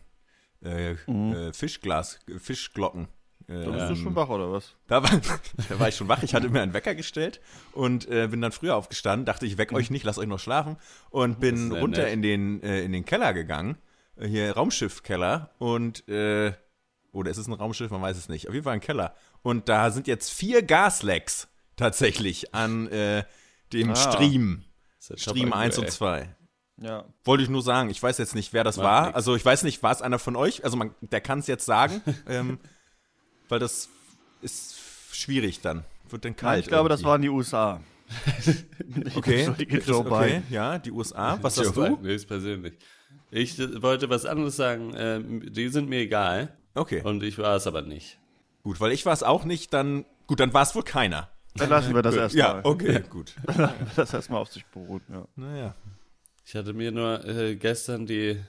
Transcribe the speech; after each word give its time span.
äh, 0.64 0.92
äh, 0.92 1.53
Fischglas, 1.53 2.20
äh, 2.28 2.38
Fischglocken. 2.39 3.08
äh, 3.47 3.64
Da 3.64 3.70
bist 3.72 3.86
du 3.86 3.94
ähm, 3.94 3.95
schon 3.95 4.16
wach, 4.16 4.28
oder 4.30 4.52
was? 4.52 4.75
Da 4.88 5.02
war, 5.03 5.09
da 5.70 5.80
war 5.80 5.88
ich 5.88 5.95
schon 5.95 6.08
wach. 6.09 6.22
Ich 6.23 6.34
hatte 6.36 6.50
mir 6.50 6.62
einen 6.62 6.73
Wecker 6.73 6.95
gestellt 6.95 7.39
und 7.72 8.09
äh, 8.09 8.28
bin 8.28 8.42
dann 8.42 8.52
früher 8.52 8.75
aufgestanden. 8.75 9.25
Dachte, 9.25 9.45
ich 9.45 9.58
weck 9.58 9.72
euch 9.72 9.89
nicht, 9.89 10.03
lasst 10.03 10.20
euch 10.20 10.28
noch 10.28 10.39
schlafen. 10.39 10.75
Und 11.12 11.40
bin 11.40 11.72
runter 11.72 12.03
nett. 12.03 12.14
in 12.14 12.22
den, 12.22 12.64
äh, 12.64 12.81
in 12.81 12.92
den 12.92 13.06
Keller 13.06 13.34
gegangen. 13.34 13.78
Hier 14.19 14.52
Raumschiffkeller. 14.53 15.52
Und, 15.59 16.03
oder 16.08 17.30
ist 17.31 17.38
es 17.38 17.45
ein 17.47 17.53
Raumschiff? 17.53 17.92
Man 17.92 18.02
weiß 18.02 18.17
es 18.17 18.30
nicht. 18.30 18.47
Auf 18.47 18.53
jeden 18.56 18.64
Fall 18.64 18.73
ein 18.73 18.80
Keller. 18.80 19.14
Und 19.44 19.69
da 19.69 19.92
sind 19.92 20.08
jetzt 20.08 20.31
vier 20.31 20.64
Gaslecks 20.64 21.47
tatsächlich 21.75 22.56
an 22.56 22.90
dem 22.90 23.92
Ah. 23.92 23.95
Stream. 23.95 24.64
Das 25.08 25.17
ist 25.17 25.23
Stream 25.30 25.50
top 25.52 25.59
1 25.59 25.77
und 25.77 25.86
aktuell. 25.86 26.30
2. 26.77 26.86
Ja. 26.86 27.05
Wollte 27.23 27.44
ich 27.44 27.50
nur 27.50 27.61
sagen. 27.61 27.89
Ich 27.89 28.02
weiß 28.02 28.17
jetzt 28.19 28.36
nicht, 28.36 28.53
wer 28.53 28.63
das 28.63 28.77
Macht 28.77 28.86
war. 28.86 29.05
nix. 29.08 29.16
Also 29.16 29.36
ich 29.36 29.44
weiß 29.44 29.63
nicht, 29.63 29.81
war 29.83 29.91
es 29.91 30.02
einer 30.02 30.19
von 30.19 30.36
euch? 30.36 30.63
Also 30.63 30.77
man, 30.77 30.94
der 31.02 31.22
kann 31.22 31.39
es 31.39 31.47
jetzt 31.47 31.66
sagen. 31.66 32.02
ähm, 32.27 32.59
weil 33.50 33.59
das 33.59 33.89
ist 34.41 34.78
schwierig 35.11 35.61
dann. 35.61 35.83
Wird 36.09 36.25
dann 36.25 36.35
kalt. 36.35 36.52
Nein, 36.53 36.59
ich 36.61 36.67
glaube, 36.67 36.89
das 36.89 37.00
irgendwie. 37.02 37.09
waren 37.09 37.22
die 37.22 37.30
USA. 37.30 37.81
Okay, 39.16 39.50
das- 39.69 39.85
Joe 39.88 40.00
okay, 40.09 40.41
ja, 40.50 40.78
die 40.80 40.91
USA. 40.91 41.38
Was 41.41 41.55
Joe 41.55 41.66
hast 41.66 41.75
du? 41.75 41.81
Biden 41.81 42.05
höchstpersönlich. 42.05 42.78
Ich 43.31 43.59
äh, 43.59 43.81
wollte 43.81 44.09
was 44.09 44.25
anderes 44.25 44.55
sagen. 44.55 44.94
Ähm, 44.95 45.52
die 45.53 45.67
sind 45.69 45.89
mir 45.89 46.00
egal. 46.00 46.55
Okay, 46.75 47.02
Und 47.02 47.23
ich 47.23 47.38
war 47.38 47.55
es 47.55 47.66
aber 47.67 47.81
nicht. 47.81 48.19
gut, 48.63 48.80
weil 48.80 48.91
ich 48.91 49.05
war 49.05 49.13
es 49.13 49.23
auch 49.23 49.44
nicht, 49.45 49.73
dann, 49.73 50.05
gut, 50.28 50.39
dann 50.39 50.53
war 50.53 50.61
es 50.61 50.75
wohl 50.75 50.83
keiner. 50.83 51.30
Dann 51.58 51.69
lassen 51.69 51.94
wir 51.95 52.02
das 52.02 52.16
erstmal. 52.16 52.55
Ja, 52.55 52.61
okay, 52.66 53.03
gut. 53.09 53.36
Das 53.95 54.13
erstmal 54.13 54.41
auf 54.41 54.52
sich 54.52 54.66
beruht. 54.67 55.02
Ja. 55.09 55.27
Naja. 55.36 55.75
Ich 56.45 56.55
hatte 56.55 56.73
mir 56.73 56.91
nur 56.91 57.25
äh, 57.25 57.55
gestern 57.55 58.05
die. 58.05 58.41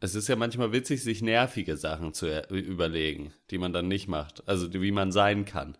Es 0.00 0.14
ist 0.14 0.28
ja 0.28 0.36
manchmal 0.36 0.72
witzig, 0.72 1.02
sich 1.02 1.22
nervige 1.22 1.76
Sachen 1.76 2.12
zu 2.12 2.26
er- 2.26 2.50
überlegen, 2.50 3.32
die 3.50 3.58
man 3.58 3.72
dann 3.72 3.88
nicht 3.88 4.06
macht. 4.06 4.46
Also 4.46 4.68
die, 4.68 4.80
wie 4.82 4.92
man 4.92 5.12
sein 5.12 5.44
kann. 5.44 5.78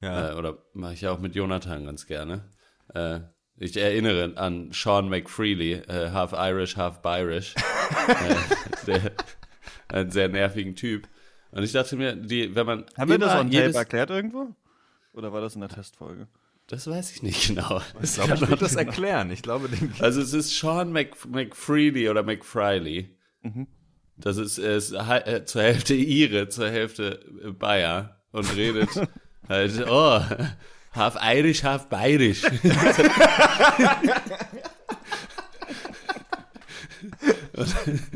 Ja. 0.00 0.32
Äh, 0.32 0.34
oder 0.34 0.58
mache 0.74 0.92
ich 0.94 1.00
ja 1.00 1.10
auch 1.10 1.18
mit 1.20 1.34
Jonathan 1.34 1.84
ganz 1.86 2.06
gerne. 2.06 2.50
Äh, 2.94 3.20
ich 3.58 3.76
erinnere 3.76 4.36
an 4.36 4.70
Sean 4.72 5.08
McFreely, 5.08 5.72
äh, 5.72 6.10
half 6.10 6.32
Irish, 6.32 6.76
half 6.76 7.00
Bayerish. 7.00 7.54
äh, 8.08 8.86
der, 8.86 9.12
einen 9.88 10.10
sehr 10.10 10.28
nervigen 10.28 10.74
Typ. 10.76 11.08
Und 11.50 11.62
ich 11.62 11.72
dachte 11.72 11.96
mir, 11.96 12.14
die, 12.14 12.54
wenn 12.54 12.66
man. 12.66 12.84
Haben 12.98 13.10
wir 13.10 13.18
das 13.18 13.34
on 13.40 13.50
Tape 13.50 13.74
erklärt 13.74 14.10
irgendwo? 14.10 14.54
Oder 15.16 15.32
war 15.32 15.40
das 15.40 15.54
in 15.54 15.62
der 15.62 15.70
Testfolge? 15.70 16.28
Das 16.66 16.86
weiß 16.86 17.12
ich 17.12 17.22
nicht 17.22 17.48
genau. 17.48 17.80
Ich 18.02 18.14
glaube, 18.14 18.34
ich 18.34 18.40
würde 18.40 18.56
das 18.56 18.76
erklären. 18.76 19.30
Ich 19.30 19.42
glaube, 19.42 19.68
den, 19.68 19.94
Also 20.00 20.20
es 20.20 20.32
ist 20.34 20.50
Sean 20.58 20.92
Mc, 20.92 21.16
McFreely 21.28 22.10
oder 22.10 22.22
McFreely. 22.22 23.16
Das 24.16 24.36
ist, 24.36 24.58
ist 24.58 24.92
äh, 24.92 25.44
zur 25.44 25.62
Hälfte 25.62 25.94
Ire, 25.94 26.48
zur 26.48 26.68
Hälfte 26.68 27.20
äh, 27.42 27.50
Bayer 27.50 28.20
und 28.32 28.54
redet 28.56 28.90
halt, 29.48 29.86
oh, 29.88 30.20
half 30.92 31.16
Irish, 31.22 31.62
half 31.62 31.88
Bayerisch. 31.88 32.42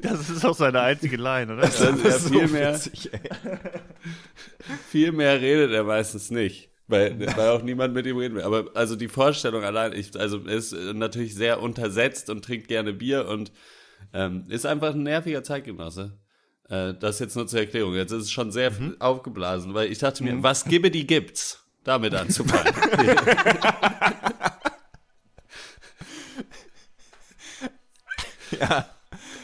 Das 0.02 0.28
ist 0.28 0.44
auch 0.44 0.54
seine 0.54 0.82
einzige 0.82 1.16
Line, 1.16 1.52
oder? 1.54 1.62
Das 1.62 1.80
ist 1.80 2.04
ja 2.04 2.18
so 2.18 2.28
viel 2.28 2.48
mehr, 2.48 2.74
witzig, 2.74 3.10
ey. 3.12 3.20
viel 4.90 5.12
mehr 5.12 5.40
redet 5.40 5.72
er 5.72 5.84
meistens 5.84 6.30
nicht. 6.30 6.69
Weil, 6.90 7.18
weil 7.36 7.48
auch 7.50 7.62
niemand 7.62 7.94
mit 7.94 8.06
ihm 8.06 8.16
reden 8.18 8.34
will. 8.36 8.42
Aber 8.42 8.70
also 8.74 8.96
die 8.96 9.08
Vorstellung 9.08 9.64
allein, 9.64 9.92
ich, 9.92 10.18
also 10.18 10.40
er 10.44 10.54
ist 10.56 10.72
äh, 10.72 10.92
natürlich 10.92 11.34
sehr 11.34 11.62
untersetzt 11.62 12.28
und 12.30 12.44
trinkt 12.44 12.68
gerne 12.68 12.92
Bier 12.92 13.28
und 13.28 13.52
ähm, 14.12 14.44
ist 14.48 14.66
einfach 14.66 14.94
ein 14.94 15.02
nerviger 15.02 15.42
Zeitgenosse. 15.42 16.18
Äh, 16.68 16.94
das 16.94 17.18
jetzt 17.18 17.36
nur 17.36 17.46
zur 17.46 17.60
Erklärung. 17.60 17.94
Jetzt 17.94 18.12
ist 18.12 18.24
es 18.24 18.30
schon 18.32 18.50
sehr 18.50 18.70
Mhm. 18.70 18.96
aufgeblasen, 19.00 19.74
weil 19.74 19.90
ich 19.90 19.98
dachte 19.98 20.24
mir, 20.24 20.42
was 20.42 20.64
gibbe 20.64 20.90
die 20.90 21.06
gibt's? 21.06 21.64
Damit 21.84 22.14
anzufangen. 22.14 22.74
Ja. 28.60 28.86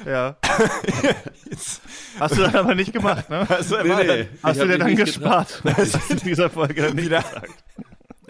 Ja. 0.07 0.37
Hast 2.19 2.37
du 2.37 2.43
dann 2.43 2.55
aber 2.55 2.75
nicht 2.75 2.93
gemacht, 2.93 3.29
ne? 3.29 3.49
Also, 3.51 3.77
Nee, 3.83 3.95
nee, 4.07 4.21
ich 4.23 4.29
Hast 4.43 4.61
du 4.61 4.67
dir 4.67 4.79
dann 4.79 4.97
gespart? 4.97 5.61
Das 5.65 5.95
ist 5.95 6.11
in 6.11 6.19
dieser 6.19 6.49
Folge 6.51 6.83
dann 6.83 6.95
nicht 6.97 7.07
Wieder. 7.07 7.23
gesagt. 7.23 7.51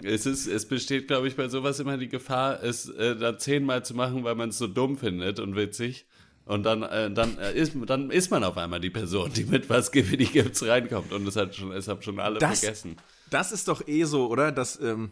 Es, 0.03 0.25
ist, 0.25 0.47
es 0.47 0.67
besteht, 0.67 1.07
glaube 1.07 1.27
ich, 1.27 1.35
bei 1.35 1.47
sowas 1.49 1.79
immer 1.79 1.97
die 1.97 2.07
Gefahr, 2.09 2.63
es 2.63 2.87
äh, 2.89 3.15
dann 3.15 3.39
zehnmal 3.39 3.83
zu 3.83 3.93
machen, 3.95 4.23
weil 4.23 4.35
man 4.35 4.49
es 4.49 4.57
so 4.57 4.67
dumm 4.67 4.97
findet 4.97 5.39
und 5.39 5.55
witzig. 5.55 6.05
Und 6.45 6.63
dann, 6.63 6.83
äh, 6.83 7.11
dann, 7.11 7.37
äh, 7.39 7.53
ist, 7.53 7.73
dann 7.87 8.09
ist 8.09 8.29
man 8.31 8.43
auf 8.43 8.57
einmal 8.57 8.79
die 8.79 8.89
Person, 8.89 9.31
die 9.33 9.43
mit 9.43 9.69
was 9.69 9.91
gibt, 9.91 10.11
die 10.11 10.25
gibt's 10.25 10.65
reinkommt. 10.65 11.11
Und 11.11 11.27
es 11.27 11.35
hat 11.35 11.55
schon, 11.55 11.71
es 11.71 11.87
haben 11.87 12.01
schon 12.01 12.19
alle 12.19 12.39
Das- 12.39 12.59
vergessen. 12.61 12.95
Das 13.29 13.51
ist 13.51 13.67
doch 13.67 13.85
eh 13.87 14.05
so, 14.05 14.27
oder? 14.29 14.53
Das 14.53 14.79
ähm, 14.79 15.11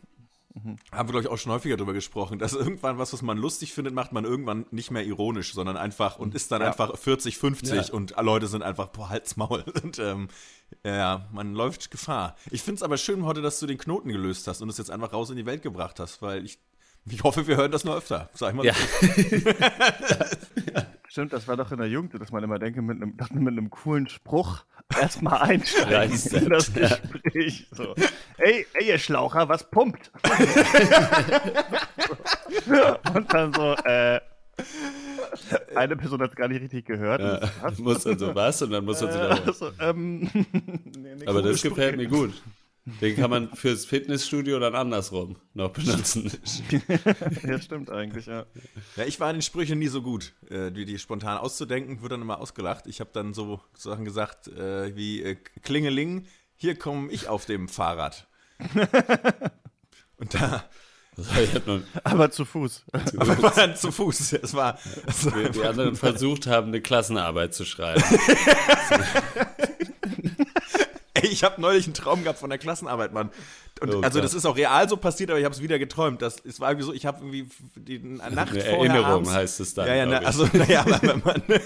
haben 0.91 1.09
wir, 1.09 1.11
glaube 1.11 1.21
ich, 1.21 1.27
auch 1.27 1.37
schon 1.37 1.51
häufiger 1.51 1.75
drüber 1.77 1.93
gesprochen, 1.93 2.39
dass 2.39 2.53
irgendwann 2.53 2.97
was, 2.97 3.11
was 3.13 3.21
man 3.21 3.37
lustig 3.37 3.73
findet, 3.73 3.93
macht 3.93 4.13
man 4.13 4.23
irgendwann 4.23 4.65
nicht 4.71 4.89
mehr 4.91 5.03
ironisch, 5.05 5.53
sondern 5.53 5.75
einfach 5.77 6.17
und 6.17 6.33
ist 6.33 6.51
dann 6.51 6.61
Ja. 6.61 6.67
einfach 6.67 6.97
40, 6.97 7.37
50 7.37 7.87
Ja. 7.89 7.93
und 7.93 8.15
Leute 8.21 8.47
sind 8.47 8.63
einfach, 8.63 8.87
boah, 8.87 9.09
halt's 9.09 9.35
Maul. 9.37 9.63
Und 9.83 9.99
ähm, 9.99 10.29
ja, 10.83 11.27
man 11.31 11.53
läuft 11.53 11.91
Gefahr. 11.91 12.35
Ich 12.51 12.61
finde 12.61 12.77
es 12.79 12.83
aber 12.83 12.97
schön 12.97 13.25
heute, 13.25 13.41
dass 13.41 13.59
du 13.59 13.67
den 13.67 13.77
Knoten 13.77 14.09
gelöst 14.09 14.47
hast 14.47 14.61
und 14.61 14.69
es 14.69 14.77
jetzt 14.77 14.89
einfach 14.91 15.13
raus 15.13 15.29
in 15.29 15.35
die 15.35 15.45
Welt 15.45 15.61
gebracht 15.61 15.99
hast, 15.99 16.21
weil 16.21 16.45
ich, 16.45 16.57
ich 17.09 17.23
hoffe, 17.23 17.47
wir 17.47 17.57
hören 17.57 17.71
das 17.71 17.83
noch 17.83 17.97
öfter. 17.97 18.29
Sag 18.33 18.49
ich 18.49 18.55
mal. 18.55 18.65
Ja. 18.65 18.73
Stimmt, 21.07 21.33
das 21.33 21.47
war 21.47 21.55
doch 21.55 21.71
in 21.71 21.77
der 21.77 21.87
Jugend, 21.87 22.19
dass 22.19 22.31
man 22.31 22.43
immer 22.43 22.59
denke, 22.59 22.81
mit 22.81 23.01
einem, 23.01 23.15
dass 23.15 23.29
man 23.31 23.43
mit 23.43 23.53
einem 23.53 23.69
coolen 23.69 24.09
Spruch 24.09 24.65
erstmal 24.99 25.41
einsteigen 25.41 25.93
Reinsetzt, 25.93 26.43
in 26.43 26.49
das 26.49 26.71
ja. 26.75 26.89
Gespräch. 26.89 27.67
So. 27.71 27.95
Ey, 28.37 28.65
ey, 28.73 28.87
ihr 28.87 28.97
Schlaucher, 28.97 29.47
was 29.47 29.69
pumpt? 29.69 30.11
Und 33.13 33.33
dann 33.33 33.53
so, 33.53 33.73
äh, 33.85 34.19
eine 35.75 35.95
Person 35.95 36.21
hat 36.21 36.31
es 36.31 36.35
gar 36.35 36.47
nicht 36.47 36.61
richtig 36.61 36.85
gehört. 36.85 37.21
Ja, 37.21 37.67
Und 37.67 37.77
so, 37.77 37.79
was? 37.79 37.79
muss 37.79 38.03
dann 38.03 38.19
so 38.19 38.35
was 38.35 38.61
und 38.61 38.71
dann 38.71 38.85
muss 38.85 39.01
man 39.01 39.11
sich 39.11 39.21
dann, 39.21 39.39
Also, 39.45 39.71
ähm, 39.79 40.29
nee, 40.33 41.15
nix. 41.15 41.27
Aber 41.27 41.41
das 41.41 41.61
gefällt 41.61 41.97
mir 41.97 42.07
gut. 42.07 42.33
Den 43.01 43.15
kann 43.15 43.31
man 43.31 43.55
fürs 43.55 43.85
Fitnessstudio 43.85 44.59
dann 44.59 44.75
andersrum 44.75 45.37
noch 45.55 45.71
benutzen. 45.71 46.31
Ja, 47.43 47.59
stimmt 47.59 47.89
eigentlich, 47.89 48.27
ja. 48.27 48.45
Ja, 48.95 49.05
ich 49.05 49.19
war 49.19 49.29
in 49.31 49.37
den 49.37 49.41
Sprüchen 49.41 49.79
nie 49.79 49.87
so 49.87 50.03
gut. 50.03 50.33
Äh, 50.49 50.71
die, 50.71 50.85
die 50.85 50.99
spontan 50.99 51.37
auszudenken, 51.37 52.01
wird 52.01 52.11
dann 52.11 52.21
immer 52.21 52.39
ausgelacht. 52.39 52.85
Ich 52.85 52.99
habe 52.99 53.09
dann 53.11 53.33
so 53.33 53.59
Sachen 53.75 54.05
gesagt 54.05 54.47
äh, 54.49 54.95
wie 54.95 55.23
äh, 55.23 55.35
Klingeling, 55.63 56.27
hier 56.55 56.77
komme 56.77 57.11
ich 57.11 57.27
auf 57.27 57.45
dem 57.45 57.67
Fahrrad. 57.69 58.27
Und 60.17 60.33
da 60.35 60.65
noch, 61.65 61.81
Aber 62.03 62.29
zu 62.29 62.43
Fuß. 62.43 62.83
aber 63.17 63.41
war 63.41 63.53
dann 63.55 63.75
zu 63.75 63.91
Fuß. 63.91 64.33
Es 64.33 64.53
war, 64.53 64.77
es 65.07 65.25
war 65.25 65.49
die 65.49 65.63
anderen 65.63 65.95
versucht 65.95 66.45
haben, 66.47 66.67
eine 66.67 66.81
Klassenarbeit 66.81 67.53
zu 67.53 67.65
schreiben. 67.65 68.03
ich 71.31 71.43
habe 71.43 71.61
neulich 71.61 71.85
einen 71.85 71.93
Traum 71.93 72.23
gehabt 72.23 72.39
von 72.39 72.49
der 72.49 72.59
Klassenarbeit, 72.59 73.13
Mann. 73.13 73.29
Und 73.81 73.93
Oh 73.93 74.01
also 74.01 74.21
das 74.21 74.33
ist 74.33 74.45
auch 74.45 74.55
real 74.55 74.87
so 74.87 74.97
passiert, 74.97 75.29
aber 75.29 75.39
ich 75.39 75.45
habe 75.45 75.53
es 75.53 75.61
wieder 75.61 75.79
geträumt. 75.79 76.21
Das, 76.21 76.37
es 76.45 76.59
war 76.59 76.69
irgendwie 76.71 76.85
so, 76.85 76.93
ich 76.93 77.05
habe 77.05 77.19
irgendwie 77.19 77.49
die 77.75 77.99
Nacht 77.99 78.31
Eine 78.31 78.45
vorher 78.45 78.77
Erinnerung 78.77 79.05
abends, 79.05 79.33
heißt 79.33 79.59
es 79.59 79.73
dann. 79.73 79.87
Ja, 79.87 79.95
ja, 79.95 80.05
na, 80.05 80.17
also 80.19 80.47
naja, 80.53 80.81
aber 80.81 81.01
wenn 81.01 81.21
man 81.25 81.41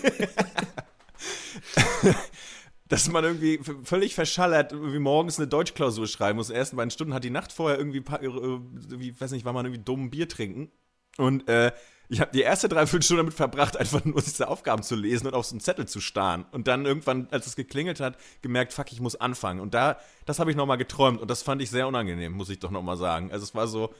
dass 2.88 3.10
man 3.12 3.24
irgendwie 3.24 3.60
völlig 3.84 4.16
verschallert 4.16 4.72
irgendwie 4.72 5.00
morgens 5.00 5.38
eine 5.38 5.48
Deutschklausur 5.48 6.08
schreiben 6.08 6.38
muss. 6.38 6.50
Ersten 6.50 6.76
beiden 6.76 6.90
Stunden 6.90 7.14
hat 7.14 7.24
die 7.24 7.30
Nacht 7.30 7.52
vorher 7.52 7.78
irgendwie, 7.78 8.02
pa- 8.02 8.18
äh, 8.18 8.26
irgendwie 8.26 9.20
weiß 9.20 9.32
nicht, 9.32 9.46
war 9.46 9.54
man 9.54 9.66
irgendwie 9.66 9.84
dumm 9.84 10.10
Bier 10.10 10.28
trinken. 10.28 10.72
Und 11.18 11.48
äh, 11.48 11.72
ich 12.10 12.20
habe 12.20 12.32
die 12.32 12.42
erste 12.42 12.68
Dreiviertelstunde 12.68 13.22
damit 13.22 13.36
verbracht, 13.36 13.78
einfach 13.78 14.04
nur 14.04 14.22
diese 14.22 14.48
Aufgaben 14.48 14.82
zu 14.82 14.96
lesen 14.96 15.28
und 15.28 15.36
auf 15.36 15.46
so 15.46 15.54
einen 15.54 15.62
Zettel 15.62 15.88
zu 15.88 16.02
starren. 16.02 16.46
Und 16.52 16.68
dann 16.68 16.86
irgendwann, 16.86 17.28
als 17.30 17.46
es 17.46 17.56
geklingelt 17.56 18.00
hat, 18.00 18.18
gemerkt, 18.42 18.74
fuck, 18.74 18.92
ich 18.92 19.00
muss 19.00 19.16
anfangen. 19.16 19.60
Und 19.60 19.76
da, 19.76 20.00
das 20.26 20.40
habe 20.40 20.50
ich 20.50 20.58
nochmal 20.58 20.78
geträumt. 20.78 21.22
Und 21.22 21.30
das 21.30 21.44
fand 21.44 21.62
ich 21.62 21.70
sehr 21.70 21.88
unangenehm, 21.88 22.34
muss 22.34 22.50
ich 22.50 22.60
doch 22.60 22.72
nochmal 22.72 22.98
sagen. 22.98 23.32
Also 23.32 23.44
es 23.44 23.54
war 23.54 23.68
so, 23.68 23.94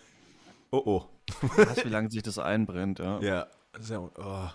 oh 0.72 0.82
oh. 0.84 1.04
Krass, 1.50 1.86
wie 1.86 1.90
lange 1.90 2.10
sich 2.10 2.24
das 2.24 2.40
einbrennt, 2.40 2.98
ja. 2.98 3.22
Ja, 3.22 3.48
sehr, 3.80 4.02
oh. 4.02 4.50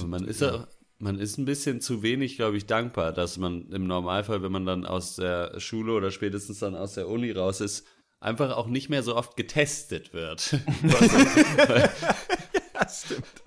Und 0.00 0.08
man 0.08 0.24
ist 0.24 0.42
auch, 0.42 0.66
man 0.98 1.18
ist 1.18 1.36
ein 1.36 1.44
bisschen 1.44 1.82
zu 1.82 2.02
wenig, 2.02 2.36
glaube 2.36 2.56
ich, 2.56 2.64
dankbar, 2.64 3.12
dass 3.12 3.36
man 3.36 3.70
im 3.72 3.86
Normalfall, 3.86 4.42
wenn 4.42 4.52
man 4.52 4.64
dann 4.64 4.86
aus 4.86 5.16
der 5.16 5.60
Schule 5.60 5.92
oder 5.92 6.10
spätestens 6.10 6.60
dann 6.60 6.74
aus 6.74 6.94
der 6.94 7.08
Uni 7.08 7.30
raus 7.32 7.60
ist, 7.60 7.86
einfach 8.22 8.56
auch 8.56 8.68
nicht 8.68 8.88
mehr 8.88 9.02
so 9.02 9.16
oft 9.16 9.36
getestet 9.36 10.14
wird. 10.14 10.56
Ja, 12.82 12.88
stimmt. 12.88 13.42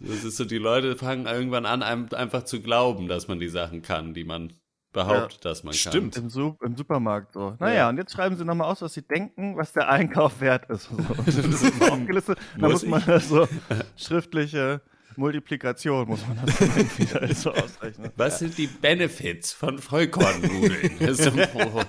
Das 0.00 0.24
ist 0.24 0.36
so, 0.36 0.44
die 0.44 0.58
Leute 0.58 0.96
fangen 0.96 1.26
irgendwann 1.26 1.66
an, 1.66 1.82
einem 1.82 2.08
einfach 2.14 2.44
zu 2.44 2.60
glauben, 2.60 3.08
dass 3.08 3.28
man 3.28 3.40
die 3.40 3.48
Sachen 3.48 3.82
kann, 3.82 4.14
die 4.14 4.24
man 4.24 4.52
behauptet, 4.92 5.44
dass 5.44 5.62
man 5.64 5.74
Stimmt. 5.74 6.16
Im, 6.16 6.30
Su 6.30 6.56
im 6.62 6.76
Supermarkt 6.76 7.32
so. 7.32 7.56
Naja, 7.58 7.88
und 7.88 7.98
jetzt 7.98 8.12
schreiben 8.12 8.36
sie 8.36 8.44
nochmal 8.44 8.70
aus, 8.70 8.80
was 8.82 8.94
sie 8.94 9.02
denken, 9.02 9.56
was 9.56 9.72
der 9.72 9.88
Einkauf 9.88 10.40
wert 10.40 10.68
ist. 10.70 10.84
So. 10.84 10.96
Das 11.26 11.36
ist 11.36 11.82
aufgelistet. 11.90 12.38
Da 12.58 12.68
Muss 12.68 12.84
muss 12.84 12.86
man 12.86 13.02
das 13.06 13.28
so 13.28 13.46
schriftliche 13.96 14.80
Multiplikation 15.16 16.08
muss 16.08 16.26
man 16.26 16.38
das 16.46 16.58
dann 16.58 16.98
wieder 16.98 17.34
so 17.34 17.50
ausrechnen. 17.52 18.04
kann. 18.04 18.12
Was 18.16 18.38
sind 18.38 18.56
die 18.56 18.68
Benefits 18.68 19.52
von 19.52 19.78
Vollkornnudeln? 19.78 20.98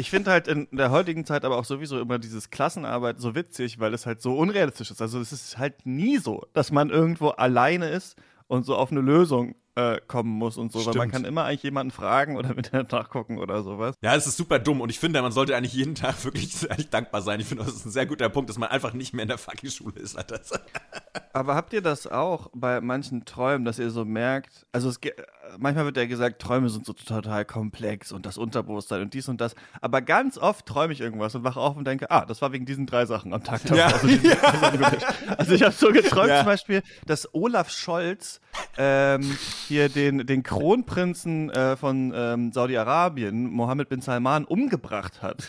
Ich 0.00 0.08
finde 0.10 0.30
halt 0.30 0.48
in 0.48 0.66
der 0.72 0.90
heutigen 0.90 1.26
Zeit 1.26 1.44
aber 1.44 1.58
auch 1.58 1.66
sowieso 1.66 2.00
immer 2.00 2.18
dieses 2.18 2.48
Klassenarbeit 2.48 3.20
so 3.20 3.34
witzig, 3.34 3.78
weil 3.80 3.92
es 3.92 4.06
halt 4.06 4.22
so 4.22 4.34
unrealistisch 4.36 4.90
ist. 4.90 5.02
Also 5.02 5.20
es 5.20 5.30
ist 5.30 5.58
halt 5.58 5.84
nie 5.84 6.16
so, 6.16 6.46
dass 6.54 6.72
man 6.72 6.88
irgendwo 6.88 7.28
alleine 7.28 7.90
ist 7.90 8.16
und 8.46 8.64
so 8.64 8.76
auf 8.76 8.90
eine 8.90 9.02
Lösung 9.02 9.54
äh, 9.76 10.00
kommen 10.08 10.30
muss 10.30 10.56
und 10.56 10.72
so. 10.72 10.78
Weil 10.80 10.86
man 10.86 10.92
Stimmt. 10.94 11.12
kann 11.12 11.24
immer 11.26 11.44
eigentlich 11.44 11.62
jemanden 11.64 11.90
fragen 11.90 12.36
oder 12.36 12.54
mit 12.54 12.72
der 12.72 12.84
nachgucken 12.90 13.38
oder 13.38 13.62
sowas. 13.62 13.94
Ja, 14.02 14.14
es 14.16 14.26
ist 14.26 14.36
super 14.38 14.58
dumm 14.58 14.80
und 14.80 14.88
ich 14.88 14.98
finde, 14.98 15.20
man 15.22 15.32
sollte 15.32 15.54
eigentlich 15.54 15.74
jeden 15.74 15.94
Tag 15.94 16.24
wirklich 16.24 16.68
eigentlich 16.70 16.88
dankbar 16.90 17.20
sein. 17.20 17.38
Ich 17.38 17.46
finde, 17.46 17.64
das 17.64 17.74
ist 17.74 17.84
ein 17.84 17.90
sehr 17.92 18.06
guter 18.06 18.28
Punkt, 18.30 18.48
dass 18.48 18.58
man 18.58 18.70
einfach 18.70 18.94
nicht 18.94 19.12
mehr 19.12 19.22
in 19.24 19.28
der 19.28 19.38
fucking 19.38 19.70
Schule 19.70 20.00
ist. 20.00 20.16
Alter. 20.16 20.40
Aber 21.32 21.54
habt 21.54 21.72
ihr 21.72 21.82
das 21.82 22.06
auch 22.08 22.48
bei 22.54 22.80
manchen 22.80 23.24
Träumen, 23.24 23.64
dass 23.64 23.78
ihr 23.78 23.90
so 23.90 24.04
merkt, 24.04 24.66
also 24.72 24.88
es, 24.88 25.00
ge- 25.00 25.14
manchmal 25.58 25.84
wird 25.84 25.96
ja 25.96 26.06
gesagt, 26.06 26.40
Träume 26.40 26.68
sind 26.70 26.86
so 26.86 26.92
total 26.92 27.44
komplex 27.44 28.12
und 28.12 28.26
das 28.26 28.38
Unterbewusstsein 28.38 29.02
und 29.02 29.14
dies 29.14 29.28
und 29.28 29.40
das, 29.40 29.54
aber 29.80 30.02
ganz 30.02 30.38
oft 30.38 30.66
träume 30.66 30.92
ich 30.92 31.00
irgendwas 31.00 31.34
und 31.34 31.44
wache 31.44 31.60
auf 31.60 31.76
und 31.76 31.84
denke, 31.86 32.10
ah, 32.10 32.24
das 32.26 32.40
war 32.42 32.52
wegen 32.52 32.66
diesen 32.66 32.86
drei 32.86 33.06
Sachen 33.06 33.32
am 33.34 33.42
Tag. 33.44 33.60
Ja, 33.70 33.86
Also, 33.86 34.08
Personengericht. 34.08 35.06
also 35.38 35.52
ich 35.54 35.62
habe 35.62 35.72
so 35.72 35.92
geträumt 35.92 36.28
Ja. 36.28 36.38
zum 36.38 36.46
Beispiel, 36.46 36.82
dass 37.06 37.28
Olaf 37.34 37.70
Scholz 37.70 38.40
ähm, 38.78 39.36
hier 39.68 39.88
den, 39.88 40.26
den 40.26 40.42
Kronprinzen 40.42 41.50
äh, 41.50 41.76
von 41.76 42.12
ähm, 42.14 42.52
Saudi-Arabien, 42.52 43.50
Mohammed 43.50 43.88
bin 43.88 44.00
Salman, 44.00 44.44
umgebracht 44.44 45.22
hat. 45.22 45.48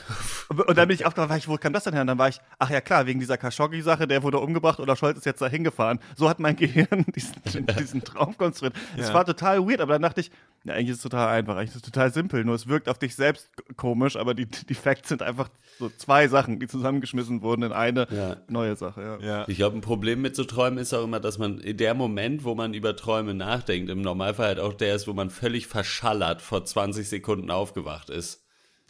Und, 0.49 0.77
dann 0.77 0.87
bin 0.87 0.95
ich 0.95 1.05
aufgewacht, 1.05 1.37
ich, 1.37 1.47
wo 1.47 1.55
kam 1.57 1.73
das 1.73 1.83
denn 1.85 1.93
her? 1.93 2.01
Und 2.01 2.07
dann 2.07 2.17
war 2.17 2.27
ich, 2.29 2.39
ach 2.59 2.69
ja 2.69 2.81
klar, 2.81 3.05
wegen 3.05 3.19
dieser 3.19 3.37
Khashoggi-Sache, 3.37 4.07
der 4.07 4.23
wurde 4.23 4.39
umgebracht 4.39 4.79
oder 4.79 4.95
Scholz 4.95 5.17
ist 5.17 5.25
jetzt 5.25 5.41
da 5.41 5.47
hingefahren. 5.47 5.99
So 6.15 6.29
hat 6.29 6.39
mein 6.39 6.55
Gehirn 6.55 7.05
diesen, 7.15 7.65
diesen 7.79 8.03
Traum 8.03 8.37
konstruiert. 8.37 8.75
Es 8.97 9.07
Ja. 9.07 9.13
war 9.13 9.25
total 9.25 9.65
weird, 9.67 9.81
aber 9.81 9.90
dann 9.91 10.01
dachte 10.01 10.21
ich, 10.21 10.31
ja, 10.63 10.73
eigentlich 10.73 10.89
ist 10.89 10.97
es 10.97 11.03
total 11.03 11.27
einfach, 11.29 11.55
eigentlich 11.55 11.71
ist 11.71 11.75
es 11.77 11.81
total 11.81 12.13
simpel, 12.13 12.43
nur 12.45 12.53
es 12.55 12.67
wirkt 12.67 12.87
auf 12.87 12.99
dich 12.99 13.15
selbst 13.15 13.49
komisch, 13.77 14.15
aber 14.15 14.33
die, 14.33 14.45
die 14.45 14.73
Facts 14.75 15.09
sind 15.09 15.21
einfach 15.23 15.49
so 15.79 15.89
zwei 15.89 16.27
Sachen, 16.27 16.59
die 16.59 16.67
zusammengeschmissen 16.67 17.41
wurden 17.41 17.63
in 17.63 17.71
eine 17.71 18.07
Ja. 18.11 18.37
neue 18.47 18.75
Sache. 18.75 19.01
Ja. 19.21 19.27
Ja. 19.27 19.45
Ich 19.47 19.57
glaube, 19.57 19.77
ein 19.77 19.81
Problem 19.81 20.21
mit 20.21 20.35
so 20.35 20.43
Träumen 20.43 20.77
ist 20.77 20.93
auch 20.93 21.03
immer, 21.03 21.19
dass 21.19 21.37
man 21.39 21.59
in 21.59 21.77
der 21.77 21.93
Moment, 21.95 22.43
wo 22.43 22.53
man 22.53 22.73
über 22.73 22.95
Träume 22.95 23.33
nachdenkt, 23.33 23.89
im 23.89 24.01
Normalfall 24.01 24.47
halt 24.47 24.59
auch 24.59 24.73
der 24.73 24.95
ist, 24.95 25.07
wo 25.07 25.13
man 25.13 25.29
völlig 25.31 25.65
verschallert 25.67 26.41
vor 26.41 26.63
20 26.63 27.09
Sekunden 27.09 27.49
aufgewacht 27.49 28.09
ist. 28.09 28.45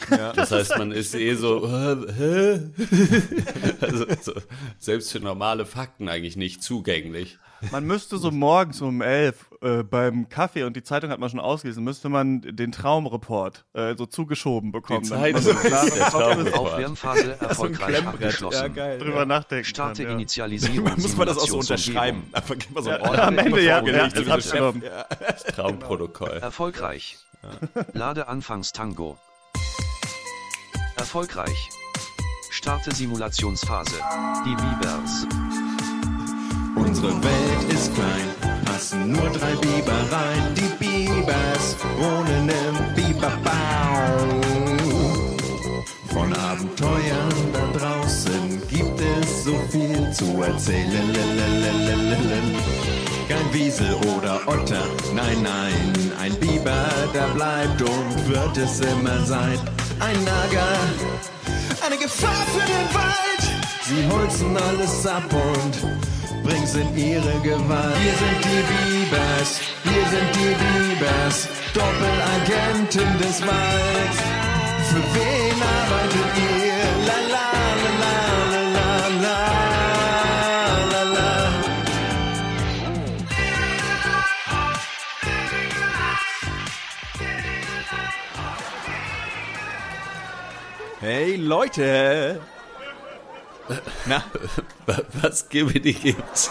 Ja. 0.10 0.34
Das 0.34 0.52
heißt, 0.52 0.78
man 0.80 0.92
ist 0.92 1.14
eh 1.14 1.36
so, 1.36 1.66
äh, 1.68 2.60
also, 3.82 4.06
so, 4.22 4.34
selbst 4.80 5.12
für 5.12 5.20
normale 5.20 5.66
Fakten 5.66 6.10
eigentlich 6.10 6.36
nicht 6.36 6.64
zugänglich. 6.64 7.38
Man 7.70 7.86
müsste 7.86 8.18
so 8.18 8.32
morgens 8.32 8.82
um 8.82 9.02
elf 9.02 9.52
äh, 9.62 9.84
beim 9.84 10.28
Kaffee 10.30 10.64
und 10.64 10.76
die 10.76 10.84
Zeitung 10.84 11.12
hat 11.12 11.20
man 11.20 11.30
schon 11.30 11.40
ausgelesen, 11.40 11.84
müsste 11.84 12.10
man 12.10 12.42
den 12.42 12.72
Traumreport 12.72 13.66
äh, 13.74 13.96
so 13.96 14.06
zugeschoben 14.08 14.72
bekommen. 14.72 15.08
man 15.08 15.36
so 15.42 15.54
Zeitung 15.54 15.56
klar 15.62 15.84
ist 15.86 15.96
der 15.98 16.10
Traumreport. 16.10 16.74
Aufwärmphase 16.74 17.22
So 17.40 17.44
ein 17.44 17.50
erfolgreich 17.50 17.88
Klemmbrett. 17.88 18.20
Ja, 18.22 18.28
abgeschlossen. 18.28 18.74
geil. 18.74 18.98
drüber 19.00 19.26
nachdenken 19.26 19.66
Starte 19.66 20.04
kann, 20.04 20.12
ja. 20.12 20.18
Initialisierung. 20.18 20.92
Muss 20.98 21.16
man 21.16 21.28
das 21.28 21.38
auch 21.38 21.48
so 21.48 21.60
unterschreiben? 21.60 22.24
Einfach 22.32 22.56
gib 22.58 22.72
mal 22.72 22.82
so 22.84 22.90
ein 22.90 23.02
Ja, 23.02 23.08
Ordner 23.08 23.28
am 23.28 23.38
Ende, 23.38 23.62
ja, 23.62 23.82
ja, 23.84 24.10
so 24.10 24.24
das 24.24 24.48
abgenommen. 24.48 24.84
Ja. 24.84 25.04
Traumprotokoll. 25.54 26.40
Erfolgreich. 26.42 27.18
Lade 27.94 28.28
Anfangstango. 28.28 29.18
Erfolgreich. 30.98 31.70
Starte 32.52 32.94
Simulationsphase. 32.94 33.96
Die 34.46 34.56
Bibers. 34.56 35.28
Unsere 36.84 37.14
Welt 37.24 37.74
ist 37.74 37.94
klein, 37.94 38.28
passen 38.66 39.12
nur 39.12 39.30
drei 39.30 39.54
Biber 39.62 40.00
rein. 40.12 40.56
Die 40.56 40.74
Bibers 40.84 41.76
wohnen 41.98 42.50
im 42.50 42.96
Biberbau. 42.96 44.02
Von 46.12 46.34
Abenteuern 46.34 47.34
da 47.54 47.78
draußen 47.78 48.62
gibt 48.68 49.00
es 49.00 49.44
so 49.44 49.56
viel 49.70 50.12
zu 50.12 50.42
erzählen. 50.42 51.14
Kein 53.30 53.54
Wiesel 53.54 53.94
oder 54.16 54.42
Otter, 54.48 54.84
nein, 55.14 55.38
nein, 55.44 56.12
ein 56.20 56.34
Biber, 56.40 56.88
der 57.14 57.28
bleibt 57.36 57.82
und 57.82 58.28
wird 58.28 58.58
es 58.58 58.80
immer 58.80 59.24
sein. 59.26 59.60
Ein 60.00 60.24
Nager, 60.24 60.68
eine 61.86 61.98
Gefahr 61.98 62.44
für 62.54 62.66
den 62.66 62.88
Wald. 62.96 63.22
Sie 63.88 64.10
holzen 64.10 64.58
alles 64.58 65.06
ab 65.06 65.24
und 65.32 66.21
bringst 66.52 66.76
in 66.76 66.98
ihre 66.98 67.40
Gewalt. 67.42 67.96
Wir 68.04 68.16
sind 68.22 68.40
die 68.46 68.64
Biebers, 68.72 69.50
wir 69.84 70.06
sind 70.14 70.30
die 70.36 70.54
Biebers, 70.64 71.48
Doppelagenten 71.74 73.10
des 73.20 73.42
Walds. 73.42 74.18
Für 74.90 75.04
wen 75.16 75.58
arbeitet 75.80 76.30
ihr? 76.50 76.82
La 77.08 77.20
la 77.34 77.50
la 77.84 77.94
la 78.04 78.18
la 78.76 78.90
la 79.24 79.40
la 80.92 81.04
la. 81.16 81.32
Hey 91.00 91.36
Leute! 91.38 92.42
Na, 94.06 94.24
Was 95.22 95.48
gebe 95.50 95.80
die 95.80 95.94
gibt's? 95.94 96.50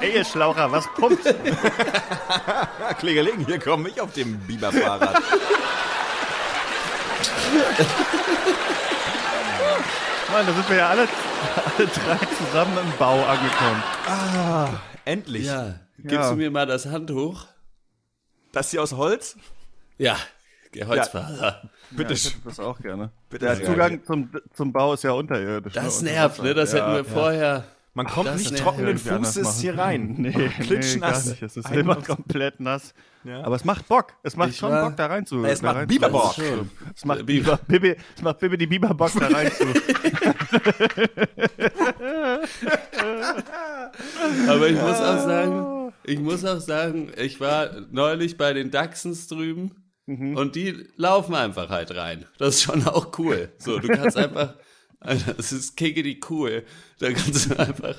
Ey, 0.00 0.16
ihr 0.16 0.24
Schlaucher, 0.24 0.70
was 0.72 0.86
pumpt? 0.94 1.22
Klingeling, 2.98 3.44
hier 3.46 3.58
komme 3.58 3.88
ich 3.90 4.00
auf 4.00 4.12
dem 4.12 4.38
Biberfahrrad. 4.40 5.20
Mann, 10.32 10.46
da 10.46 10.52
sind 10.54 10.68
wir 10.70 10.76
ja 10.76 10.88
alle, 10.88 11.08
alle 11.76 11.86
drei 11.88 12.26
zusammen 12.36 12.78
im 12.78 12.92
Bau 12.98 13.22
angekommen. 13.24 13.82
Endlich. 15.04 15.44
Ja, 15.46 15.74
gibst 15.98 16.14
Ja. 16.14 16.30
du 16.30 16.36
mir 16.36 16.50
mal 16.50 16.66
das 16.66 16.86
Handtuch? 16.86 17.46
Das 18.52 18.70
hier 18.70 18.82
aus 18.82 18.92
Holz? 18.92 19.36
Ja, 19.98 20.16
der 20.74 20.86
Holzfahrer. 20.86 21.62
Bitte 21.96 22.10
Ja, 22.10 22.16
ich 22.16 22.24
hätte 22.26 22.36
das 22.44 22.60
auch 22.60 22.78
gerne. 22.80 23.10
Bitte 23.30 23.46
Der. 23.46 23.64
Zugang 23.64 24.04
zum, 24.04 24.30
zum 24.54 24.72
Bau 24.72 24.94
ist 24.94 25.04
ja 25.04 25.12
unterirdisch. 25.12 25.72
Das 25.74 26.02
ne? 26.02 26.10
Nervt, 26.12 26.42
ne? 26.42 26.54
Das 26.54 26.72
ja, 26.72 26.78
hätten 26.78 26.90
wir 26.92 26.98
ja. 26.98 27.04
vorher. 27.04 27.64
Man 27.94 28.06
kommt 28.06 28.26
das 28.28 28.38
nicht 28.38 28.56
trockenen 28.56 28.96
Fußes 28.96 29.60
hier 29.60 29.76
rein. 29.76 30.14
Nee, 30.18 30.30
nee, 30.36 30.48
Klitschnass. 30.48 31.26
nicht. 31.26 31.42
Es 31.42 31.56
ist 31.58 31.66
Ein- 31.66 31.80
immer 31.80 31.96
komplett 31.96 32.58
nass. 32.58 32.94
Ja. 33.24 33.42
Aber 33.44 33.54
es 33.54 33.64
macht 33.64 33.86
Bock. 33.86 34.14
Es 34.22 34.34
macht 34.34 34.48
Ich 34.50 34.56
schon 34.56 34.70
war- 34.72 34.86
Bock, 34.88 34.96
da 34.96 35.06
rein 35.06 35.26
zu. 35.26 35.44
Es 35.44 35.60
da 35.60 35.74
macht 35.74 35.88
Biberbock. 35.88 36.34
Es 36.94 37.04
macht 37.04 37.26
Biber. 37.26 37.58
Biber, 37.68 37.88
Bibi, 37.90 37.96
es 38.16 38.22
macht 38.22 38.38
Bibi 38.40 38.56
die 38.56 38.66
Biberbock 38.66 39.12
da 39.20 39.26
rein 39.28 39.50
zu. 39.52 39.66
Aber 44.48 44.68
ich 44.68 44.80
muss 44.80 44.96
auch 45.00 45.18
sagen, 45.24 45.92
ich 46.04 46.18
muss 46.18 46.44
auch 46.44 46.60
sagen, 46.60 47.12
ich 47.16 47.40
war 47.40 47.68
neulich 47.90 48.36
bei 48.36 48.52
den 48.52 48.70
Dachsens 48.70 49.28
drüben 49.28 49.70
und 50.06 50.56
die 50.56 50.86
laufen 50.96 51.34
einfach 51.34 51.68
halt 51.68 51.94
rein. 51.94 52.24
Das 52.38 52.56
ist 52.56 52.62
schon 52.62 52.86
auch 52.86 53.16
cool. 53.18 53.50
So, 53.58 53.78
du 53.78 53.88
kannst 53.88 54.16
einfach, 54.16 54.54
Alter, 55.00 55.34
es 55.38 55.52
ist 55.52 55.76
kickedy 55.76 56.20
cool. 56.30 56.64
Da 56.98 57.12
kannst 57.12 57.50
du 57.50 57.58
einfach, 57.58 57.96